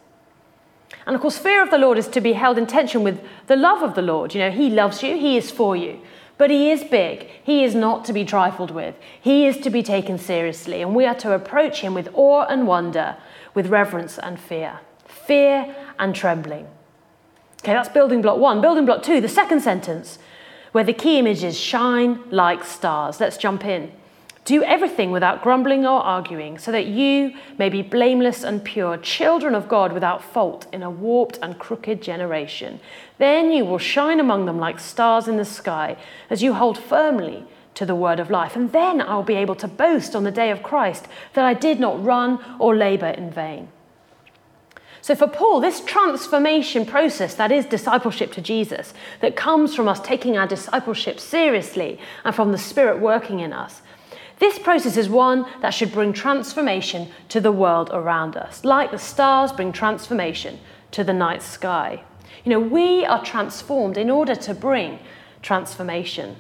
And 1.07 1.15
of 1.15 1.23
course, 1.23 1.39
fear 1.39 1.63
of 1.63 1.71
the 1.71 1.79
Lord 1.79 1.99
is 1.99 2.09
to 2.09 2.21
be 2.21 2.33
held 2.33 2.59
in 2.59 2.67
tension 2.67 3.05
with 3.05 3.21
the 3.47 3.57
love 3.57 3.83
of 3.83 3.95
the 3.95 4.03
Lord. 4.03 4.35
You 4.35 4.41
know, 4.41 4.51
He 4.51 4.69
loves 4.69 5.03
you, 5.03 5.17
He 5.17 5.37
is 5.37 5.51
for 5.51 5.77
you. 5.77 6.01
But 6.37 6.51
He 6.51 6.71
is 6.71 6.83
big. 6.85 7.29
He 7.43 7.65
is 7.65 7.75
not 7.75 8.05
to 8.07 8.13
be 8.13 8.25
trifled 8.25 8.73
with. 8.73 8.97
He 9.21 9.47
is 9.47 9.57
to 9.59 9.71
be 9.71 9.83
taken 9.83 10.19
seriously. 10.19 10.83
And 10.83 10.95
we 10.95 11.07
are 11.07 11.15
to 11.17 11.33
approach 11.33 11.81
Him 11.81 11.95
with 11.95 12.09
awe 12.13 12.45
and 12.47 12.67
wonder, 12.67 13.17
with 13.55 13.69
reverence 13.69 14.19
and 14.19 14.39
fear. 14.39 14.81
Fear 15.07 15.75
and 15.99 16.15
trembling. 16.15 16.67
Okay, 17.63 17.73
that's 17.73 17.89
building 17.89 18.21
block 18.21 18.39
one. 18.39 18.61
Building 18.61 18.85
block 18.85 19.03
two, 19.03 19.21
the 19.21 19.29
second 19.29 19.61
sentence, 19.61 20.19
where 20.73 20.85
the 20.85 20.93
key 20.93 21.19
image 21.19 21.43
is 21.43 21.59
shine 21.59 22.23
like 22.31 22.65
stars. 22.65 23.19
Let's 23.21 23.37
jump 23.37 23.65
in. 23.65 23.93
Do 24.47 24.63
everything 24.63 25.11
without 25.11 25.43
grumbling 25.43 25.85
or 25.85 26.01
arguing, 26.01 26.57
so 26.57 26.71
that 26.71 26.87
you 26.87 27.35
may 27.59 27.69
be 27.69 27.83
blameless 27.83 28.45
and 28.45 28.65
pure, 28.65 28.97
children 28.97 29.57
of 29.57 29.69
God 29.69 29.93
without 29.93 30.23
fault 30.23 30.67
in 30.73 30.85
a 30.85 30.91
warped 30.91 31.39
and 31.43 31.59
crooked 31.59 32.01
generation. 32.01 32.79
Then 33.19 33.51
you 33.51 33.65
will 33.65 33.79
shine 33.79 34.21
among 34.21 34.47
them 34.47 34.59
like 34.59 34.79
stars 34.79 35.27
in 35.27 35.37
the 35.37 35.45
sky 35.45 35.97
as 36.31 36.45
you 36.45 36.55
hold 36.55 36.79
firmly 36.79 37.45
to 37.75 37.85
the 37.85 37.97
word 37.97 38.21
of 38.21 38.31
life. 38.31 38.55
And 38.55 38.71
then 38.71 39.01
I'll 39.01 39.25
be 39.25 39.35
able 39.35 39.57
to 39.57 39.67
boast 39.67 40.15
on 40.15 40.23
the 40.23 40.31
day 40.31 40.53
of 40.53 40.63
Christ 40.63 41.09
that 41.35 41.45
I 41.45 41.53
did 41.53 41.81
not 41.81 42.03
run 42.03 42.39
or 42.61 42.77
labor 42.77 43.09
in 43.09 43.31
vain. 43.33 43.69
So, 45.03 45.17
for 45.17 45.27
Paul, 45.27 45.61
this 45.61 45.81
transformation 45.81 46.87
process 46.87 47.35
that 47.35 47.53
is 47.53 47.67
discipleship 47.67 48.33
to 48.33 48.41
Jesus, 48.41 48.95
that 49.21 49.37
comes 49.37 49.75
from 49.75 49.89
us 49.89 50.01
taking 50.01 50.37
our 50.37 50.47
discipleship 50.47 51.19
seriously 51.19 51.99
and 52.25 52.35
from 52.35 52.53
the 52.53 52.59
Spirit 52.59 53.01
working 53.01 53.41
in 53.41 53.53
us, 53.53 53.83
this 54.39 54.59
process 54.59 54.97
is 54.97 55.09
one 55.09 55.47
that 55.63 55.71
should 55.71 55.93
bring 55.93 56.13
transformation 56.13 57.09
to 57.31 57.41
the 57.41 57.53
world 57.53 57.91
around 57.93 58.37
us, 58.37 58.65
like 58.65 58.91
the 58.91 58.99
stars 58.99 59.51
bring 59.53 59.73
transformation 59.73 60.59
to 60.91 61.03
the 61.03 61.13
night 61.15 61.43
sky. 61.43 62.03
You 62.45 62.51
know, 62.51 62.61
we 62.61 63.05
are 63.05 63.25
transformed 63.25 63.97
in 63.97 64.11
order 64.11 64.35
to 64.35 64.55
bring 64.55 64.99
transformation. 65.41 66.37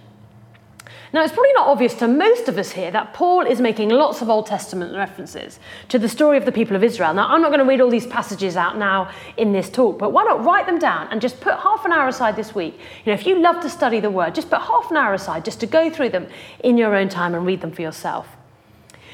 Now, 1.13 1.25
it's 1.25 1.33
probably 1.33 1.53
not 1.55 1.69
obvious 1.69 1.95
to 1.95 2.09
most 2.09 2.49
of 2.49 2.59
us 2.59 2.73
here 2.73 2.91
that 2.91 3.15
Paul 3.15 3.47
is 3.47 3.61
making 3.61 3.89
lots 3.89 4.23
of 4.23 4.29
Old 4.29 4.47
Testament 4.47 4.95
references 4.95 5.59
to 5.89 5.99
the 5.99 6.09
story 6.09 6.37
of 6.37 6.45
the 6.45 6.53
people 6.53 6.77
of 6.77 6.85
Israel. 6.85 7.15
Now, 7.15 7.29
I'm 7.29 7.41
not 7.41 7.49
going 7.49 7.61
to 7.61 7.65
read 7.65 7.81
all 7.81 7.91
these 7.91 8.07
passages 8.07 8.57
out 8.57 8.77
now 8.77 9.11
in 9.37 9.53
this 9.53 9.71
talk, 9.71 9.99
but 9.99 10.13
why 10.13 10.25
not 10.25 10.45
write 10.45 10.67
them 10.67 10.79
down 10.79 11.09
and 11.11 11.21
just 11.21 11.41
put 11.41 11.55
half 11.55 11.85
an 11.85 11.93
hour 11.93 12.09
aside 12.09 12.37
this 12.37 12.55
week? 12.55 12.75
You 13.05 13.13
know, 13.13 13.15
if 13.15 13.27
you 13.27 13.39
love 13.39 13.63
to 13.63 13.71
study 13.71 14.01
the 14.01 14.11
word, 14.11 14.35
just 14.35 14.51
put 14.51 14.61
half 14.61 14.91
an 14.91 14.97
hour 14.97 15.15
aside 15.15 15.45
just 15.45 15.61
to 15.61 15.67
go 15.67 15.91
through 15.91 16.11
them 16.11 16.29
in 16.63 16.77
your 16.77 16.95
own 16.95 17.09
time 17.09 17.35
and 17.35 17.47
read 17.47 17.61
them 17.61 17.73
for 17.73 17.83
yourself. 17.83 18.29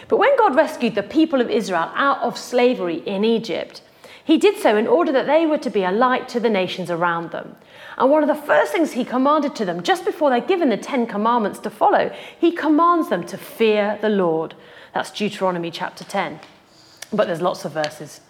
But 0.08 0.18
when 0.18 0.36
God 0.36 0.56
rescued 0.56 0.94
the 0.94 1.02
people 1.02 1.40
of 1.40 1.50
Israel 1.50 1.90
out 1.94 2.18
of 2.20 2.36
slavery 2.36 2.96
in 3.06 3.24
Egypt, 3.24 3.82
he 4.24 4.38
did 4.38 4.58
so 4.58 4.76
in 4.76 4.86
order 4.86 5.12
that 5.12 5.26
they 5.26 5.46
were 5.46 5.58
to 5.58 5.70
be 5.70 5.84
a 5.84 5.90
light 5.90 6.28
to 6.30 6.40
the 6.40 6.50
nations 6.50 6.90
around 6.90 7.30
them. 7.30 7.56
And 8.02 8.10
one 8.10 8.24
of 8.24 8.28
the 8.28 8.34
first 8.34 8.72
things 8.72 8.90
he 8.90 9.04
commanded 9.04 9.54
to 9.54 9.64
them, 9.64 9.80
just 9.84 10.04
before 10.04 10.28
they're 10.28 10.40
given 10.40 10.70
the 10.70 10.76
Ten 10.76 11.06
Commandments 11.06 11.60
to 11.60 11.70
follow, 11.70 12.10
he 12.36 12.50
commands 12.50 13.10
them 13.10 13.24
to 13.26 13.38
fear 13.38 13.96
the 14.00 14.08
Lord. 14.08 14.56
That's 14.92 15.12
Deuteronomy 15.12 15.70
chapter 15.70 16.02
10. 16.02 16.40
But 17.12 17.28
there's 17.28 17.40
lots 17.40 17.64
of 17.64 17.70
verses. 17.70 18.20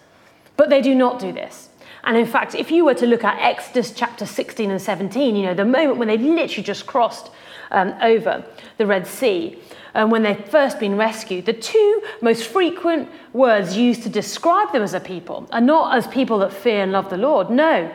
But 0.57 0.69
they 0.69 0.79
do 0.79 0.93
not 0.93 1.17
do 1.17 1.31
this. 1.31 1.69
And 2.03 2.15
in 2.15 2.27
fact, 2.27 2.53
if 2.53 2.69
you 2.69 2.85
were 2.85 2.93
to 2.93 3.07
look 3.07 3.23
at 3.23 3.41
Exodus 3.41 3.91
chapter 3.91 4.27
16 4.27 4.69
and 4.69 4.79
17, 4.79 5.35
you 5.35 5.41
know, 5.41 5.55
the 5.55 5.65
moment 5.65 5.97
when 5.97 6.07
they 6.07 6.19
literally 6.19 6.63
just 6.63 6.85
crossed 6.85 7.31
um, 7.71 7.95
over 7.99 8.45
the 8.77 8.85
Red 8.85 9.07
Sea, 9.07 9.57
and 9.95 10.03
um, 10.03 10.09
when 10.11 10.21
they've 10.21 10.45
first 10.49 10.79
been 10.79 10.97
rescued, 10.97 11.47
the 11.47 11.53
two 11.53 12.03
most 12.21 12.43
frequent 12.43 13.09
words 13.33 13.75
used 13.75 14.03
to 14.03 14.09
describe 14.09 14.71
them 14.71 14.83
as 14.83 14.93
a 14.93 14.99
people 14.99 15.47
are 15.51 15.61
not 15.61 15.97
as 15.97 16.05
people 16.05 16.37
that 16.39 16.53
fear 16.53 16.83
and 16.83 16.91
love 16.91 17.09
the 17.09 17.17
Lord. 17.17 17.49
No, 17.49 17.91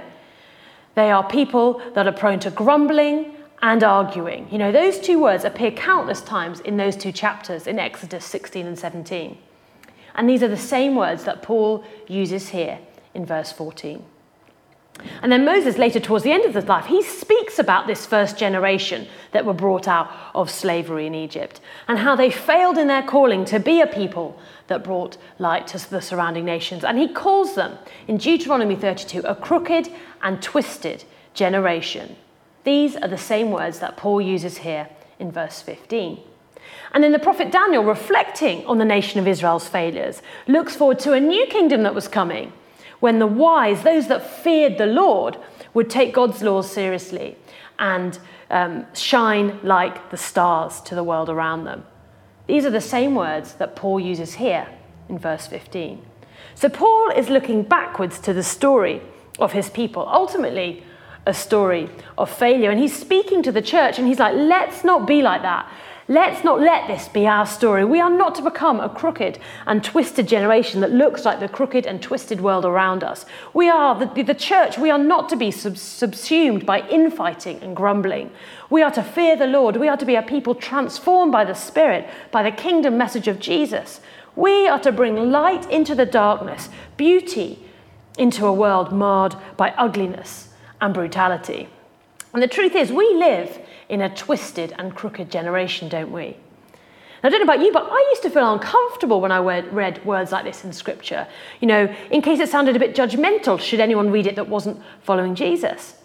they 0.98 1.12
are 1.12 1.22
people 1.22 1.80
that 1.94 2.08
are 2.08 2.12
prone 2.12 2.40
to 2.40 2.50
grumbling 2.50 3.32
and 3.62 3.84
arguing. 3.84 4.48
You 4.50 4.58
know, 4.58 4.72
those 4.72 4.98
two 4.98 5.20
words 5.20 5.44
appear 5.44 5.70
countless 5.70 6.20
times 6.20 6.58
in 6.60 6.76
those 6.76 6.96
two 6.96 7.12
chapters 7.12 7.68
in 7.68 7.78
Exodus 7.78 8.24
16 8.24 8.66
and 8.66 8.76
17. 8.76 9.38
And 10.16 10.28
these 10.28 10.42
are 10.42 10.48
the 10.48 10.56
same 10.56 10.96
words 10.96 11.22
that 11.24 11.42
Paul 11.42 11.84
uses 12.08 12.48
here 12.48 12.80
in 13.14 13.24
verse 13.24 13.52
14. 13.52 14.04
And 15.22 15.30
then 15.30 15.44
Moses, 15.44 15.78
later 15.78 16.00
towards 16.00 16.24
the 16.24 16.32
end 16.32 16.44
of 16.44 16.54
his 16.54 16.66
life, 16.66 16.86
he 16.86 17.02
speaks 17.02 17.58
about 17.58 17.86
this 17.86 18.06
first 18.06 18.38
generation 18.38 19.06
that 19.32 19.44
were 19.44 19.52
brought 19.52 19.88
out 19.88 20.10
of 20.34 20.50
slavery 20.50 21.06
in 21.06 21.14
Egypt 21.14 21.60
and 21.86 21.98
how 21.98 22.16
they 22.16 22.30
failed 22.30 22.78
in 22.78 22.88
their 22.88 23.02
calling 23.02 23.44
to 23.46 23.58
be 23.58 23.80
a 23.80 23.86
people 23.86 24.38
that 24.68 24.84
brought 24.84 25.16
light 25.38 25.66
to 25.68 25.90
the 25.90 26.00
surrounding 26.00 26.44
nations. 26.44 26.84
And 26.84 26.98
he 26.98 27.08
calls 27.08 27.54
them, 27.54 27.78
in 28.06 28.16
Deuteronomy 28.16 28.76
32, 28.76 29.20
a 29.20 29.34
crooked 29.34 29.90
and 30.22 30.42
twisted 30.42 31.04
generation. 31.34 32.16
These 32.64 32.96
are 32.96 33.08
the 33.08 33.18
same 33.18 33.50
words 33.50 33.78
that 33.78 33.96
Paul 33.96 34.20
uses 34.20 34.58
here 34.58 34.88
in 35.18 35.32
verse 35.32 35.62
15. 35.62 36.20
And 36.92 37.04
then 37.04 37.12
the 37.12 37.18
prophet 37.18 37.50
Daniel, 37.50 37.84
reflecting 37.84 38.64
on 38.66 38.78
the 38.78 38.84
nation 38.84 39.20
of 39.20 39.28
Israel's 39.28 39.68
failures, 39.68 40.22
looks 40.46 40.76
forward 40.76 40.98
to 41.00 41.12
a 41.12 41.20
new 41.20 41.46
kingdom 41.46 41.82
that 41.82 41.94
was 41.94 42.08
coming 42.08 42.52
when 43.00 43.18
the 43.18 43.26
wise, 43.26 43.82
those 43.82 44.08
that 44.08 44.28
feared 44.28 44.78
the 44.78 44.86
Lord, 44.86 45.36
would 45.74 45.90
take 45.90 46.12
God's 46.12 46.42
laws 46.42 46.70
seriously 46.70 47.36
and 47.78 48.18
um, 48.50 48.86
shine 48.94 49.60
like 49.62 50.10
the 50.10 50.16
stars 50.16 50.80
to 50.82 50.94
the 50.94 51.04
world 51.04 51.28
around 51.28 51.64
them. 51.64 51.84
These 52.46 52.64
are 52.64 52.70
the 52.70 52.80
same 52.80 53.14
words 53.14 53.54
that 53.54 53.76
Paul 53.76 54.00
uses 54.00 54.34
here 54.34 54.68
in 55.08 55.18
verse 55.18 55.46
15. 55.46 56.02
So 56.54 56.68
Paul 56.68 57.10
is 57.10 57.28
looking 57.28 57.62
backwards 57.62 58.18
to 58.20 58.32
the 58.32 58.42
story 58.42 59.02
of 59.38 59.52
his 59.52 59.70
people, 59.70 60.08
ultimately, 60.08 60.82
a 61.26 61.34
story 61.34 61.90
of 62.16 62.30
failure. 62.30 62.70
And 62.70 62.80
he's 62.80 62.96
speaking 62.98 63.42
to 63.42 63.52
the 63.52 63.62
church 63.62 63.98
and 63.98 64.08
he's 64.08 64.18
like, 64.18 64.34
let's 64.34 64.82
not 64.82 65.06
be 65.06 65.22
like 65.22 65.42
that. 65.42 65.70
Let's 66.10 66.42
not 66.42 66.58
let 66.58 66.88
this 66.88 67.06
be 67.06 67.26
our 67.26 67.44
story. 67.44 67.84
We 67.84 68.00
are 68.00 68.08
not 68.08 68.34
to 68.36 68.42
become 68.42 68.80
a 68.80 68.88
crooked 68.88 69.38
and 69.66 69.84
twisted 69.84 70.26
generation 70.26 70.80
that 70.80 70.90
looks 70.90 71.26
like 71.26 71.38
the 71.38 71.50
crooked 71.50 71.84
and 71.84 72.00
twisted 72.00 72.40
world 72.40 72.64
around 72.64 73.04
us. 73.04 73.26
We 73.52 73.68
are 73.68 73.94
the, 73.94 74.22
the 74.22 74.34
church. 74.34 74.78
We 74.78 74.90
are 74.90 74.96
not 74.96 75.28
to 75.28 75.36
be 75.36 75.50
subsumed 75.50 76.64
by 76.64 76.88
infighting 76.88 77.62
and 77.62 77.76
grumbling. 77.76 78.30
We 78.70 78.80
are 78.80 78.90
to 78.92 79.02
fear 79.02 79.36
the 79.36 79.46
Lord. 79.46 79.76
We 79.76 79.88
are 79.88 79.98
to 79.98 80.06
be 80.06 80.14
a 80.14 80.22
people 80.22 80.54
transformed 80.54 81.30
by 81.30 81.44
the 81.44 81.52
Spirit, 81.52 82.08
by 82.30 82.42
the 82.42 82.52
kingdom 82.52 82.96
message 82.96 83.28
of 83.28 83.38
Jesus. 83.38 84.00
We 84.34 84.66
are 84.66 84.80
to 84.80 84.92
bring 84.92 85.30
light 85.30 85.70
into 85.70 85.94
the 85.94 86.06
darkness, 86.06 86.70
beauty 86.96 87.62
into 88.16 88.46
a 88.46 88.52
world 88.52 88.92
marred 88.92 89.36
by 89.58 89.74
ugliness 89.76 90.48
and 90.80 90.94
brutality. 90.94 91.68
And 92.32 92.42
the 92.42 92.48
truth 92.48 92.74
is, 92.74 92.90
we 92.90 93.12
live 93.14 93.58
in 93.88 94.00
a 94.02 94.14
twisted 94.14 94.74
and 94.78 94.94
crooked 94.94 95.30
generation, 95.30 95.88
don't 95.88 96.12
we? 96.12 96.36
I 97.22 97.30
don't 97.30 97.40
know 97.40 97.52
about 97.52 97.64
you, 97.64 97.72
but 97.72 97.88
I 97.90 98.06
used 98.10 98.22
to 98.22 98.30
feel 98.30 98.52
uncomfortable 98.52 99.20
when 99.20 99.32
I 99.32 99.38
read 99.38 100.04
words 100.04 100.30
like 100.30 100.44
this 100.44 100.64
in 100.64 100.72
scripture. 100.72 101.26
You 101.60 101.66
know, 101.66 101.94
in 102.10 102.22
case 102.22 102.38
it 102.38 102.48
sounded 102.48 102.76
a 102.76 102.78
bit 102.78 102.94
judgmental, 102.94 103.58
should 103.58 103.80
anyone 103.80 104.12
read 104.12 104.26
it 104.26 104.36
that 104.36 104.48
wasn't 104.48 104.80
following 105.02 105.34
Jesus? 105.34 105.96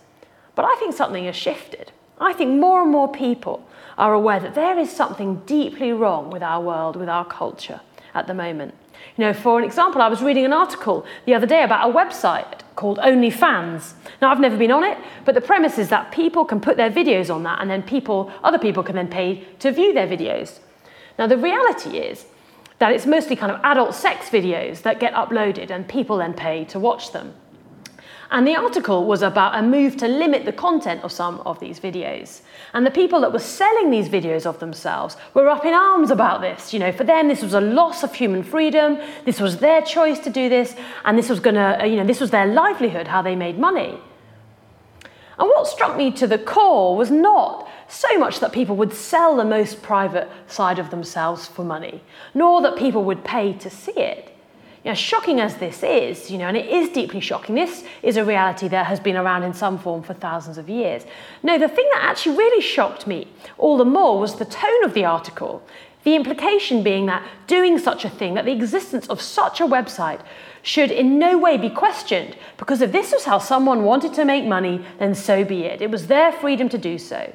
But 0.55 0.65
I 0.65 0.75
think 0.79 0.95
something 0.95 1.25
has 1.25 1.35
shifted. 1.35 1.91
I 2.19 2.33
think 2.33 2.59
more 2.59 2.81
and 2.81 2.91
more 2.91 3.11
people 3.11 3.67
are 3.97 4.13
aware 4.13 4.39
that 4.39 4.55
there 4.55 4.79
is 4.79 4.91
something 4.91 5.41
deeply 5.45 5.93
wrong 5.93 6.31
with 6.31 6.41
our 6.41 6.61
world, 6.61 6.95
with 6.95 7.09
our 7.09 7.25
culture 7.25 7.81
at 8.15 8.25
the 8.25 8.33
moment. 8.33 8.73
You 9.15 9.25
know, 9.25 9.33
for 9.33 9.59
an 9.59 9.65
example, 9.65 10.01
I 10.01 10.07
was 10.07 10.23
reading 10.23 10.45
an 10.45 10.53
article 10.53 11.05
the 11.25 11.35
other 11.35 11.45
day 11.45 11.63
about 11.63 11.89
a 11.89 11.93
website 11.93 12.61
called 12.75 12.97
OnlyFans. 12.97 13.93
Now, 14.21 14.31
I've 14.31 14.39
never 14.39 14.57
been 14.57 14.71
on 14.71 14.83
it, 14.83 14.97
but 15.25 15.35
the 15.35 15.41
premise 15.41 15.77
is 15.77 15.89
that 15.89 16.11
people 16.11 16.45
can 16.45 16.59
put 16.59 16.77
their 16.77 16.91
videos 16.91 17.33
on 17.33 17.43
that 17.43 17.61
and 17.61 17.69
then 17.69 17.83
people, 17.83 18.31
other 18.43 18.59
people 18.59 18.83
can 18.83 18.95
then 18.95 19.07
pay 19.07 19.45
to 19.59 19.71
view 19.71 19.93
their 19.93 20.07
videos. 20.07 20.59
Now, 21.19 21.27
the 21.27 21.37
reality 21.37 21.97
is 21.97 22.25
that 22.79 22.91
it's 22.91 23.05
mostly 23.05 23.35
kind 23.35 23.51
of 23.51 23.61
adult 23.63 23.95
sex 23.95 24.29
videos 24.29 24.81
that 24.81 24.99
get 24.99 25.13
uploaded 25.13 25.69
and 25.69 25.87
people 25.87 26.17
then 26.17 26.33
pay 26.33 26.65
to 26.65 26.79
watch 26.79 27.11
them. 27.11 27.33
And 28.33 28.47
the 28.47 28.55
article 28.55 29.05
was 29.05 29.21
about 29.21 29.55
a 29.55 29.61
move 29.61 29.95
to 29.97 30.07
limit 30.07 30.43
the 30.43 30.51
content 30.51 31.03
of 31.03 31.11
some 31.11 31.39
of 31.41 31.59
these 31.59 31.79
videos. 31.79 32.41
And 32.73 32.83
the 32.83 32.89
people 32.89 33.21
that 33.21 33.31
were 33.31 33.37
selling 33.37 33.91
these 33.91 34.09
videos 34.09 34.47
of 34.47 34.57
themselves 34.57 35.15
were 35.35 35.47
up 35.47 35.65
in 35.65 35.73
arms 35.75 36.09
about 36.09 36.41
this. 36.41 36.73
You 36.73 36.79
know, 36.79 36.91
for 36.91 37.03
them, 37.03 37.27
this 37.27 37.43
was 37.43 37.53
a 37.53 37.61
loss 37.61 38.01
of 38.01 38.15
human 38.15 38.41
freedom. 38.41 38.97
This 39.23 39.39
was 39.39 39.59
their 39.59 39.83
choice 39.83 40.17
to 40.21 40.31
do 40.31 40.49
this. 40.49 40.75
And 41.05 41.15
this 41.15 41.29
was 41.29 41.39
going 41.39 41.57
to, 41.57 41.83
uh, 41.83 41.85
you 41.85 41.95
know, 41.95 42.07
this 42.07 42.19
was 42.19 42.31
their 42.31 42.47
livelihood, 42.47 43.07
how 43.07 43.21
they 43.21 43.35
made 43.35 43.59
money. 43.59 43.99
And 45.37 45.47
what 45.49 45.67
struck 45.67 45.95
me 45.95 46.11
to 46.13 46.25
the 46.25 46.39
core 46.39 46.97
was 46.97 47.11
not 47.11 47.69
so 47.87 48.17
much 48.17 48.39
that 48.39 48.51
people 48.51 48.75
would 48.77 48.93
sell 48.93 49.35
the 49.35 49.45
most 49.45 49.83
private 49.83 50.27
side 50.47 50.79
of 50.79 50.89
themselves 50.89 51.47
for 51.47 51.63
money, 51.63 52.01
nor 52.33 52.63
that 52.63 52.77
people 52.77 53.03
would 53.03 53.23
pay 53.23 53.53
to 53.53 53.69
see 53.69 53.91
it. 53.91 54.32
You 54.83 54.91
know, 54.91 54.95
shocking 54.95 55.39
as 55.39 55.55
this 55.57 55.81
is, 55.81 56.29
you 56.29 56.37
know, 56.37 56.47
and 56.47 56.57
it 56.57 56.65
is 56.65 56.89
deeply 56.89 57.21
shocking, 57.21 57.55
this 57.55 57.85
is 58.01 58.17
a 58.17 58.25
reality 58.25 58.67
that 58.67 58.85
has 58.87 58.99
been 58.99 59.15
around 59.15 59.43
in 59.43 59.53
some 59.53 59.79
form 59.79 60.03
for 60.03 60.13
thousands 60.13 60.57
of 60.57 60.67
years. 60.69 61.05
No, 61.41 61.57
the 61.57 61.69
thing 61.69 61.89
that 61.93 62.03
actually 62.03 62.37
really 62.37 62.61
shocked 62.61 63.07
me 63.07 63.29
all 63.57 63.77
the 63.77 63.85
more 63.85 64.19
was 64.19 64.35
the 64.35 64.45
tone 64.45 64.83
of 64.83 64.93
the 64.93 65.05
article. 65.05 65.63
The 66.03 66.15
implication 66.15 66.83
being 66.83 67.05
that 67.05 67.25
doing 67.47 67.79
such 67.79 68.03
a 68.03 68.09
thing, 68.09 68.33
that 68.33 68.43
the 68.43 68.51
existence 68.51 69.07
of 69.07 69.21
such 69.21 69.61
a 69.61 69.65
website 69.65 70.19
should 70.61 70.91
in 70.91 71.17
no 71.17 71.37
way 71.37 71.57
be 71.57 71.69
questioned, 71.69 72.35
because 72.57 72.81
if 72.81 72.91
this 72.91 73.13
was 73.13 73.23
how 73.23 73.37
someone 73.37 73.83
wanted 73.83 74.13
to 74.15 74.25
make 74.25 74.43
money, 74.43 74.83
then 74.99 75.15
so 75.15 75.45
be 75.45 75.63
it. 75.63 75.81
It 75.81 75.91
was 75.91 76.07
their 76.07 76.33
freedom 76.33 76.67
to 76.67 76.77
do 76.77 76.97
so. 76.97 77.33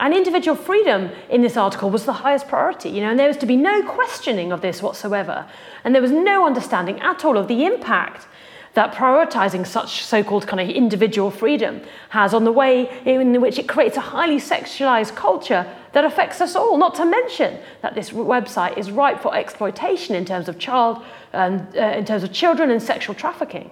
And 0.00 0.14
individual 0.14 0.56
freedom 0.56 1.10
in 1.28 1.42
this 1.42 1.58
article 1.58 1.90
was 1.90 2.06
the 2.06 2.14
highest 2.14 2.48
priority, 2.48 2.88
you 2.88 3.02
know, 3.02 3.10
and 3.10 3.18
there 3.18 3.28
was 3.28 3.36
to 3.36 3.46
be 3.46 3.56
no 3.56 3.82
questioning 3.82 4.50
of 4.50 4.62
this 4.62 4.82
whatsoever. 4.82 5.46
And 5.84 5.94
there 5.94 6.00
was 6.00 6.10
no 6.10 6.46
understanding 6.46 6.98
at 7.00 7.22
all 7.22 7.36
of 7.36 7.48
the 7.48 7.66
impact 7.66 8.26
that 8.72 8.94
prioritizing 8.94 9.66
such 9.66 10.04
so 10.04 10.24
called 10.24 10.46
kind 10.46 10.60
of 10.60 10.74
individual 10.74 11.30
freedom 11.30 11.82
has 12.10 12.32
on 12.32 12.44
the 12.44 12.52
way 12.52 12.88
in 13.04 13.38
which 13.42 13.58
it 13.58 13.68
creates 13.68 13.98
a 13.98 14.00
highly 14.00 14.38
sexualized 14.38 15.14
culture 15.16 15.66
that 15.92 16.04
affects 16.04 16.40
us 16.40 16.56
all. 16.56 16.78
Not 16.78 16.94
to 16.94 17.04
mention 17.04 17.58
that 17.82 17.94
this 17.94 18.10
website 18.10 18.78
is 18.78 18.90
ripe 18.90 19.20
for 19.20 19.36
exploitation 19.36 20.14
in 20.14 20.24
terms 20.24 20.48
of 20.48 20.58
child, 20.58 21.02
um, 21.34 21.68
uh, 21.76 21.80
in 21.80 22.06
terms 22.06 22.22
of 22.22 22.32
children 22.32 22.70
and 22.70 22.82
sexual 22.82 23.14
trafficking. 23.14 23.70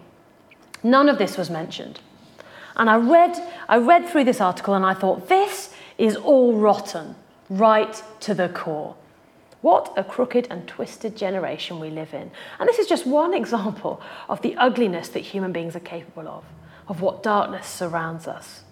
None 0.82 1.08
of 1.08 1.16
this 1.16 1.38
was 1.38 1.48
mentioned. 1.48 2.00
And 2.76 2.90
I 2.90 2.96
read, 2.96 3.36
I 3.68 3.78
read 3.78 4.08
through 4.08 4.24
this 4.24 4.40
article 4.40 4.74
and 4.74 4.84
I 4.84 4.94
thought, 4.94 5.28
this 5.28 5.74
is 5.98 6.16
all 6.16 6.54
rotten, 6.54 7.16
right 7.50 8.02
to 8.20 8.34
the 8.34 8.48
core. 8.48 8.94
What 9.60 9.92
a 9.96 10.04
crooked 10.04 10.46
and 10.50 10.66
twisted 10.68 11.16
generation 11.16 11.80
we 11.80 11.90
live 11.90 12.14
in. 12.14 12.30
And 12.60 12.68
this 12.68 12.78
is 12.78 12.86
just 12.86 13.06
one 13.06 13.34
example 13.34 14.00
of 14.28 14.40
the 14.42 14.56
ugliness 14.56 15.08
that 15.08 15.20
human 15.20 15.52
beings 15.52 15.74
are 15.74 15.80
capable 15.80 16.28
of, 16.28 16.44
of 16.86 17.00
what 17.00 17.22
darkness 17.24 17.66
surrounds 17.66 18.28
us. 18.28 18.62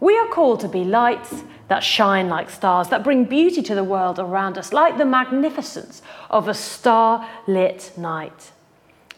We 0.00 0.16
are 0.16 0.28
called 0.28 0.60
to 0.60 0.68
be 0.68 0.84
lights 0.84 1.42
that 1.66 1.80
shine 1.80 2.28
like 2.28 2.50
stars, 2.50 2.88
that 2.88 3.04
bring 3.04 3.24
beauty 3.24 3.62
to 3.62 3.74
the 3.74 3.84
world 3.84 4.18
around 4.18 4.56
us, 4.56 4.72
like 4.72 4.96
the 4.96 5.04
magnificence 5.04 6.02
of 6.30 6.48
a 6.48 6.54
star 6.54 7.28
lit 7.46 7.92
night. 7.96 8.52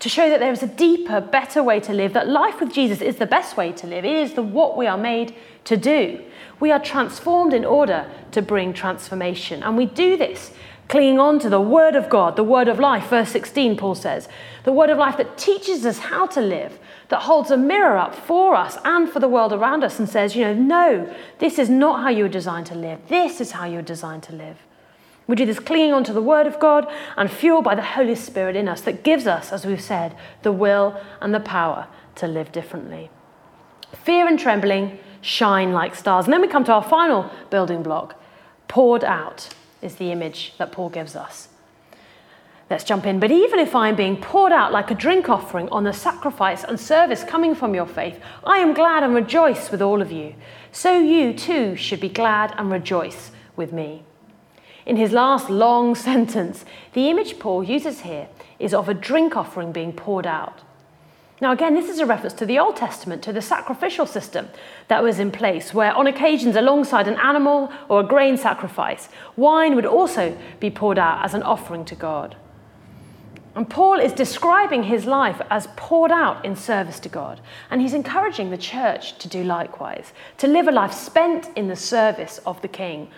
To 0.01 0.09
show 0.09 0.31
that 0.31 0.41
there 0.41 0.53
is 0.53 0.63
a 0.63 0.67
deeper, 0.67 1.21
better 1.21 1.63
way 1.63 1.79
to 1.81 1.93
live, 1.93 2.15
that 2.15 2.29
life 2.29 2.59
with 2.59 2.73
Jesus 2.73 3.01
is 3.01 3.17
the 3.17 3.27
best 3.27 3.57
way 3.57 3.71
to 3.73 3.87
live. 3.87 4.05
It 4.05 4.17
is 4.17 4.33
the 4.33 4.43
what 4.43 4.77
we 4.77 4.87
are 4.87 4.99
made 4.99 5.35
to 5.65 5.77
do. 5.77 6.23
We 6.59 6.73
are 6.73 6.81
transformed 6.81 7.53
in 7.53 7.65
order 7.65 8.11
to 8.33 8.41
bring 8.41 8.73
transformation. 8.73 9.63
And 9.63 9.77
we 9.77 9.87
do 9.87 10.17
this 10.17 10.53
clinging 10.89 11.21
on 11.21 11.39
to 11.39 11.49
the 11.49 11.61
Word 11.61 11.95
of 11.95 12.09
God, 12.11 12.35
the 12.35 12.43
Word 12.43 12.67
of 12.67 12.81
life. 12.81 13.11
Verse 13.11 13.29
16, 13.29 13.77
Paul 13.77 13.95
says, 13.95 14.29
the 14.65 14.73
Word 14.73 14.91
of 14.91 14.99
life 14.99 15.19
that 15.19 15.39
teaches 15.39 15.87
us 15.87 15.99
how 15.99 16.27
to 16.27 16.41
live, 16.41 16.79
that 17.11 17.23
holds 17.23 17.51
a 17.51 17.57
mirror 17.57 17.97
up 17.97 18.15
for 18.15 18.57
us 18.57 18.77
and 18.85 19.09
for 19.09 19.21
the 19.21 19.29
world 19.29 19.53
around 19.53 19.85
us 19.85 20.01
and 20.01 20.09
says, 20.09 20.35
you 20.35 20.43
know, 20.43 20.55
no, 20.55 21.15
this 21.39 21.59
is 21.59 21.71
not 21.71 22.03
how 22.03 22.09
you 22.09 22.25
were 22.25 22.29
designed 22.29 22.67
to 22.67 22.75
live. 22.75 22.99
This 23.09 23.41
is 23.41 23.53
how 23.53 23.67
you 23.67 23.77
were 23.77 23.83
designed 23.83 24.25
to 24.25 24.35
live. 24.35 24.57
We 25.31 25.37
do 25.37 25.47
this 25.47 25.61
clinging 25.61 25.93
onto 25.93 26.13
the 26.13 26.21
Word 26.21 26.49
of 26.49 26.59
God 26.59 26.93
and 27.17 27.31
fueled 27.31 27.63
by 27.63 27.77
the 27.77 27.83
Holy 27.83 28.17
Spirit 28.17 28.57
in 28.57 28.67
us 28.67 28.81
that 28.81 29.05
gives 29.05 29.29
us, 29.29 29.53
as 29.53 29.65
we've 29.65 29.81
said, 29.81 30.17
the 30.43 30.51
will 30.51 31.01
and 31.21 31.33
the 31.33 31.39
power 31.39 31.87
to 32.17 32.27
live 32.27 32.51
differently. 32.51 33.11
Fear 34.03 34.27
and 34.27 34.41
trembling 34.41 34.99
shine 35.21 35.73
like 35.73 35.95
stars. 35.95 36.25
And 36.25 36.33
then 36.33 36.41
we 36.41 36.49
come 36.49 36.65
to 36.65 36.73
our 36.73 36.83
final 36.83 37.31
building 37.49 37.85
block 37.85 38.21
poured 38.67 39.05
out 39.05 39.51
is 39.81 39.95
the 39.95 40.11
image 40.11 40.55
that 40.59 40.73
Paul 40.73 40.89
gives 40.89 41.15
us. 41.15 41.47
Let's 42.69 42.83
jump 42.83 43.07
in. 43.07 43.21
But 43.21 43.31
even 43.31 43.61
if 43.61 43.77
I 43.77 43.89
am 43.89 43.95
being 43.95 44.21
poured 44.21 44.51
out 44.51 44.73
like 44.73 44.91
a 44.91 44.97
drink 44.97 45.29
offering 45.29 45.69
on 45.69 45.85
the 45.85 45.93
sacrifice 45.93 46.65
and 46.65 46.81
service 46.81 47.23
coming 47.23 47.55
from 47.55 47.73
your 47.73 47.87
faith, 47.87 48.19
I 48.43 48.59
am 48.59 48.75
glad 48.75 49.05
and 49.05 49.15
rejoice 49.15 49.71
with 49.71 49.81
all 49.81 50.03
of 50.03 50.11
you. 50.11 50.35
So 50.73 50.99
you 50.99 51.33
too 51.33 51.77
should 51.77 52.01
be 52.01 52.09
glad 52.09 52.53
and 52.59 52.69
rejoice 52.69 53.31
with 53.55 53.73
me. 53.73 54.03
In 54.87 54.97
his 54.97 55.13
last 55.13 55.51
long 55.51 55.95
sentence, 56.09 56.65
the 56.93 57.09
image 57.09 57.39
Paul 57.39 57.65
uses 57.65 58.01
here 58.01 58.29
is 58.59 58.75
of 58.75 58.89
a 58.89 58.95
drink 58.95 59.37
offering 59.37 59.73
being 59.73 59.93
poured 59.93 60.27
out. 60.27 60.63
Now, 61.41 61.53
again, 61.53 61.75
this 61.75 61.89
is 61.89 61.99
a 61.99 62.07
reference 62.07 62.35
to 62.35 62.47
the 62.47 62.59
Old 62.59 62.77
Testament, 62.77 63.23
to 63.23 63.33
the 63.33 63.41
sacrificial 63.41 64.05
system 64.05 64.51
that 64.89 65.03
was 65.03 65.19
in 65.19 65.31
place, 65.31 65.73
where 65.73 65.95
on 65.95 66.07
occasions, 66.07 66.55
alongside 66.55 67.09
an 67.09 67.19
animal 67.19 67.73
or 67.89 68.01
a 68.01 68.07
grain 68.07 68.37
sacrifice, 68.37 69.09
wine 69.37 69.75
would 69.75 69.87
also 69.87 70.37
be 70.61 70.71
poured 70.71 70.99
out 70.99 71.25
as 71.25 71.33
an 71.33 71.43
offering 71.43 71.87
to 71.87 71.95
God. 71.95 72.37
And 73.55 73.69
Paul 73.69 73.99
is 73.99 74.13
describing 74.13 74.85
his 74.85 75.07
life 75.07 75.41
as 75.51 75.67
poured 75.77 76.13
out 76.13 76.45
in 76.45 76.55
service 76.55 77.01
to 77.01 77.09
God. 77.09 77.41
And 77.71 77.81
he's 77.81 77.95
encouraging 77.95 78.51
the 78.51 78.59
church 78.59 79.19
to 79.19 79.29
do 79.29 79.43
likewise, 79.43 80.13
to 80.39 80.47
live 80.47 80.69
a 80.69 80.73
life 80.73 80.93
spent 80.93 81.49
in 81.57 81.69
the 81.69 81.75
service 81.75 82.39
of 82.47 82.61
the 82.63 82.69
King, 82.69 83.09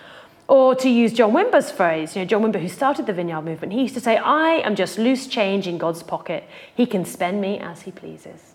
or 0.49 0.75
to 0.75 0.89
use 0.89 1.13
John 1.13 1.33
Wimber's 1.33 1.71
phrase, 1.71 2.15
you 2.15 2.23
know, 2.23 2.27
John 2.27 2.43
Wimber, 2.43 2.61
who 2.61 2.69
started 2.69 3.07
the 3.07 3.13
Vineyard 3.13 3.43
movement, 3.43 3.73
he 3.73 3.83
used 3.83 3.95
to 3.95 4.01
say, 4.01 4.17
I 4.17 4.57
am 4.65 4.75
just 4.75 4.99
loose 4.99 5.27
change 5.27 5.67
in 5.67 5.79
God's 5.79 6.03
pocket. 6.03 6.45
He 6.75 6.85
can 6.87 7.05
spend 7.05 7.41
me 7.41 7.59
as 7.59 7.83
he 7.83 7.93
pleases. 7.93 8.55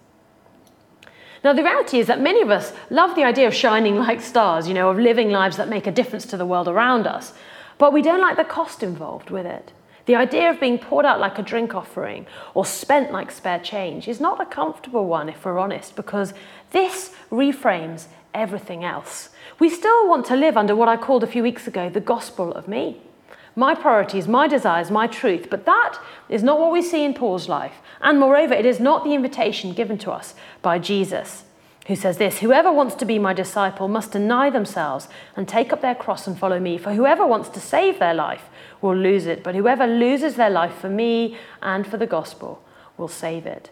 Now, 1.44 1.54
the 1.54 1.64
reality 1.64 2.00
is 2.00 2.08
that 2.08 2.20
many 2.20 2.42
of 2.42 2.50
us 2.50 2.74
love 2.90 3.16
the 3.16 3.24
idea 3.24 3.48
of 3.48 3.54
shining 3.54 3.96
like 3.96 4.22
stars, 4.22 4.68
you 4.68 4.74
know, 4.74 4.90
of 4.90 4.98
living 4.98 5.30
lives 5.30 5.58
that 5.58 5.70
make 5.70 5.88
a 5.88 5.92
difference 5.92 6.26
to 6.28 6.38
the 6.38 6.46
world 6.46 6.68
around 6.68 7.08
us, 7.08 7.34
but 7.78 7.94
we 7.94 8.02
don't 8.02 8.22
like 8.22 8.38
the 8.38 8.44
cost 8.44 8.84
involved 8.84 9.30
with 9.30 9.46
it. 9.46 9.72
The 10.08 10.16
idea 10.16 10.50
of 10.50 10.60
being 10.60 10.80
poured 10.80 11.06
out 11.06 11.20
like 11.20 11.38
a 11.38 11.44
drink 11.44 11.76
offering 11.76 12.28
or 12.54 12.66
spent 12.66 13.12
like 13.12 13.30
spare 13.30 13.60
change 13.60 14.08
is 14.08 14.20
not 14.20 14.42
a 14.42 14.46
comfortable 14.46 15.06
one, 15.06 15.30
if 15.30 15.44
we're 15.46 15.60
honest, 15.60 15.96
because 15.96 16.34
this 16.72 17.14
reframes 17.30 18.08
everything 18.34 18.84
else. 18.84 19.30
We 19.60 19.70
still 19.70 20.08
want 20.08 20.26
to 20.28 20.36
live 20.36 20.58
under 20.58 20.76
what 20.76 20.88
I 20.88 20.98
called 20.98 21.24
a 21.24 21.28
few 21.28 21.44
weeks 21.44 21.68
ago 21.68 21.90
the 21.90 22.00
gospel 22.00 22.54
of 22.54 22.68
me. 22.68 23.02
My 23.56 23.74
priorities, 23.74 24.28
my 24.28 24.48
desires, 24.48 24.92
my 24.92 25.08
truth. 25.08 25.48
But 25.50 25.66
that 25.66 25.98
is 26.30 26.44
not 26.44 26.60
what 26.60 26.72
we 26.72 26.84
see 26.84 27.04
in 27.04 27.16
Paul's 27.16 27.50
life. 27.50 27.74
And 28.02 28.20
moreover, 28.20 28.54
it 28.54 28.68
is 28.68 28.80
not 28.80 29.04
the 29.04 29.16
invitation 29.16 29.74
given 29.74 29.98
to 30.00 30.12
us 30.12 30.36
by 30.62 30.78
Jesus, 30.78 31.44
who 31.88 31.96
says 31.96 32.18
this 32.18 32.40
Whoever 32.40 32.72
wants 32.72 32.94
to 32.96 33.06
be 33.06 33.18
my 33.18 33.34
disciple 33.34 33.88
must 33.88 34.12
deny 34.12 34.52
themselves 34.52 35.08
and 35.36 35.48
take 35.48 35.74
up 35.74 35.82
their 35.82 35.96
cross 35.96 36.28
and 36.28 36.38
follow 36.38 36.60
me. 36.60 36.78
For 36.78 36.94
whoever 36.94 37.26
wants 37.26 37.50
to 37.50 37.60
save 37.60 37.98
their 37.98 38.14
life 38.14 38.44
will 38.80 38.96
lose 38.96 39.26
it, 39.26 39.44
but 39.44 39.56
whoever 39.56 39.88
loses 39.88 40.36
their 40.36 40.52
life 40.52 40.76
for 40.76 40.90
me 40.90 41.36
and 41.62 41.88
for 41.88 41.98
the 41.98 42.06
gospel 42.06 42.64
will 42.96 43.08
save 43.08 43.48
it. 43.48 43.72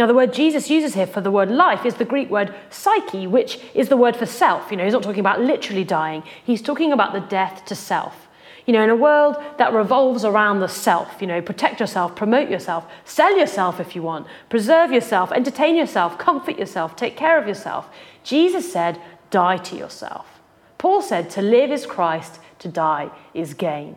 Now, 0.00 0.06
the 0.06 0.14
word 0.14 0.32
Jesus 0.32 0.70
uses 0.70 0.94
here 0.94 1.06
for 1.06 1.20
the 1.20 1.30
word 1.30 1.50
life 1.50 1.84
is 1.84 1.96
the 1.96 2.06
Greek 2.06 2.30
word 2.30 2.54
psyche, 2.70 3.26
which 3.26 3.60
is 3.74 3.90
the 3.90 3.98
word 3.98 4.16
for 4.16 4.24
self. 4.24 4.70
You 4.70 4.78
know, 4.78 4.84
he's 4.84 4.94
not 4.94 5.02
talking 5.02 5.20
about 5.20 5.42
literally 5.42 5.84
dying, 5.84 6.22
he's 6.42 6.62
talking 6.62 6.90
about 6.90 7.12
the 7.12 7.20
death 7.20 7.66
to 7.66 7.74
self. 7.74 8.26
You 8.64 8.72
know, 8.72 8.82
in 8.82 8.88
a 8.88 8.96
world 8.96 9.36
that 9.58 9.74
revolves 9.74 10.24
around 10.24 10.60
the 10.60 10.68
self, 10.68 11.20
you 11.20 11.26
know, 11.26 11.42
protect 11.42 11.80
yourself, 11.80 12.16
promote 12.16 12.48
yourself, 12.48 12.90
sell 13.04 13.36
yourself 13.36 13.78
if 13.78 13.94
you 13.94 14.00
want, 14.00 14.26
preserve 14.48 14.90
yourself, 14.90 15.32
entertain 15.32 15.76
yourself, 15.76 16.16
comfort 16.16 16.58
yourself, 16.58 16.96
take 16.96 17.14
care 17.14 17.38
of 17.38 17.46
yourself. 17.46 17.90
Jesus 18.24 18.72
said, 18.72 18.98
die 19.28 19.58
to 19.58 19.76
yourself. 19.76 20.40
Paul 20.78 21.02
said, 21.02 21.28
to 21.28 21.42
live 21.42 21.70
is 21.70 21.84
Christ, 21.84 22.40
to 22.60 22.68
die 22.68 23.10
is 23.34 23.52
gain. 23.52 23.96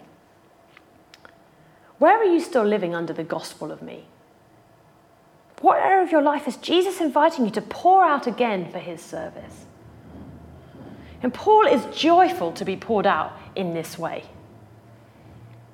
Where 1.98 2.18
are 2.18 2.26
you 2.26 2.42
still 2.42 2.66
living 2.66 2.94
under 2.94 3.14
the 3.14 3.24
gospel 3.24 3.72
of 3.72 3.82
me? 3.82 4.08
What 5.64 5.82
area 5.82 6.04
of 6.04 6.12
your 6.12 6.22
life 6.22 6.46
is 6.46 6.58
Jesus 6.58 7.00
inviting 7.00 7.46
you 7.46 7.52
to 7.52 7.62
pour 7.62 8.04
out 8.04 8.28
again 8.28 8.70
for 8.70 8.80
his 8.80 9.02
service? 9.02 9.64
And 11.22 11.34
Paul 11.34 11.68
is 11.68 11.86
joyful 11.98 12.52
to 12.52 12.66
be 12.66 12.76
poured 12.76 13.08
out 13.08 13.32
in 13.56 13.74
this 13.74 13.98
way. 13.98 14.26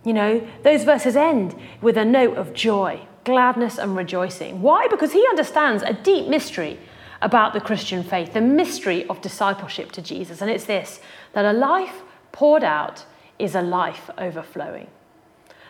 You 0.05 0.13
know, 0.13 0.47
those 0.61 0.83
verses 0.83 1.15
end 1.15 1.55
with 1.81 1.97
a 1.97 2.05
note 2.05 2.37
of 2.37 2.53
joy, 2.53 3.01
gladness, 3.23 3.79
and 3.79 3.97
rejoicing. 3.97 4.61
Why? 4.61 4.87
Because 4.91 5.13
he 5.13 5.25
understands 5.27 5.81
a 5.81 5.93
deep 5.93 6.27
mystery 6.27 6.77
about 7.23 7.53
the 7.53 7.59
Christian 7.59 8.03
faith, 8.03 8.33
the 8.33 8.41
mystery 8.41 9.07
of 9.07 9.21
discipleship 9.21 9.91
to 9.93 10.03
Jesus. 10.03 10.39
And 10.39 10.51
it's 10.51 10.65
this 10.65 10.99
that 11.33 11.45
a 11.45 11.53
life 11.53 12.03
poured 12.31 12.63
out 12.63 13.05
is 13.39 13.55
a 13.55 13.63
life 13.63 14.11
overflowing 14.19 14.85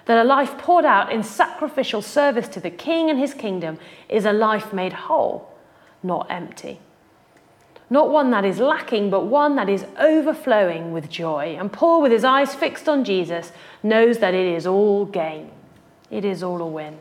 that 0.10 0.26
a 0.26 0.28
life 0.28 0.58
poured 0.58 0.86
out 0.86 1.12
in 1.12 1.22
sacrificial 1.22 2.02
service 2.02 2.48
to 2.48 2.60
the 2.60 2.72
King 2.72 3.12
and 3.12 3.20
his 3.20 3.36
kingdom 3.36 3.78
is 4.10 4.26
a 4.26 4.34
life 4.34 4.74
made 4.74 4.92
whole, 4.92 5.56
not 6.02 6.26
empty. 6.32 6.80
Not 7.92 8.10
one 8.10 8.32
that 8.32 8.44
is 8.44 8.58
lacking, 8.58 9.12
but 9.12 9.28
one 9.28 9.56
that 9.58 9.70
is 9.70 9.86
overflowing 10.00 10.94
with 10.94 11.12
joy. 11.12 11.56
And 11.60 11.72
Paul, 11.72 12.02
with 12.02 12.12
his 12.12 12.24
eyes 12.24 12.56
fixed 12.56 12.90
on 12.90 13.04
Jesus, 13.04 13.52
knows 13.84 14.18
that 14.18 14.34
it 14.34 14.48
is 14.48 14.66
all 14.66 15.06
gain. 15.06 15.52
It 16.10 16.26
is 16.26 16.42
all 16.42 16.60
a 16.60 16.68
win. 16.68 16.98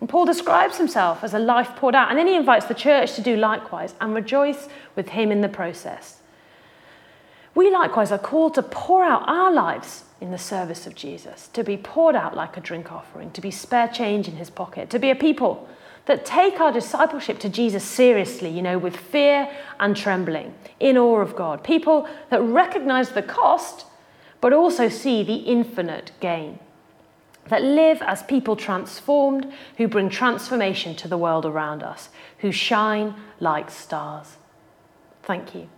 And 0.00 0.08
Paul 0.08 0.24
describes 0.24 0.78
himself 0.78 1.22
as 1.22 1.34
a 1.34 1.38
life 1.38 1.76
poured 1.76 1.94
out, 1.94 2.08
and 2.08 2.18
then 2.18 2.26
he 2.26 2.36
invites 2.36 2.64
the 2.64 2.72
church 2.72 3.12
to 3.16 3.20
do 3.20 3.36
likewise 3.36 3.92
and 4.00 4.14
rejoice 4.14 4.66
with 4.96 5.10
him 5.10 5.30
in 5.30 5.42
the 5.42 5.48
process. 5.50 6.20
We 7.54 7.70
likewise 7.70 8.10
are 8.10 8.18
called 8.18 8.54
to 8.54 8.62
pour 8.62 9.04
out 9.04 9.28
our 9.28 9.52
lives 9.52 10.04
in 10.24 10.30
the 10.30 10.38
service 10.38 10.86
of 10.86 10.94
Jesus, 10.94 11.48
to 11.48 11.62
be 11.62 11.76
poured 11.76 12.16
out 12.16 12.34
like 12.34 12.56
a 12.56 12.60
drink 12.60 12.90
offering, 12.90 13.30
to 13.32 13.42
be 13.42 13.50
spare 13.50 13.88
change 13.88 14.26
in 14.26 14.36
his 14.36 14.48
pocket, 14.48 14.88
to 14.88 14.98
be 14.98 15.10
a 15.10 15.14
people 15.14 15.68
that 16.06 16.24
take 16.24 16.60
our 16.60 16.72
discipleship 16.72 17.38
to 17.40 17.50
Jesus 17.50 17.84
seriously, 17.84 18.48
you 18.48 18.62
know, 18.62 18.78
with 18.78 18.96
fear 18.96 19.46
and 19.78 19.94
trembling, 19.94 20.54
in 20.80 20.96
awe 20.96 21.20
of 21.20 21.36
God. 21.36 21.62
People 21.62 22.08
that 22.30 22.40
recognize 22.40 23.10
the 23.10 23.22
cost, 23.22 23.84
but 24.40 24.54
also 24.54 24.88
see 24.88 25.22
the 25.22 25.34
infinite 25.34 26.12
gain. 26.20 26.58
That 27.48 27.62
live 27.62 28.00
as 28.00 28.22
people 28.22 28.56
transformed 28.56 29.52
who 29.76 29.88
bring 29.88 30.08
transformation 30.08 30.96
to 30.96 31.08
the 31.08 31.18
world 31.18 31.44
around 31.44 31.82
us, 31.82 32.08
who 32.38 32.50
shine 32.50 33.14
like 33.40 33.70
stars. 33.70 34.38
Thank 35.22 35.54
you. 35.54 35.68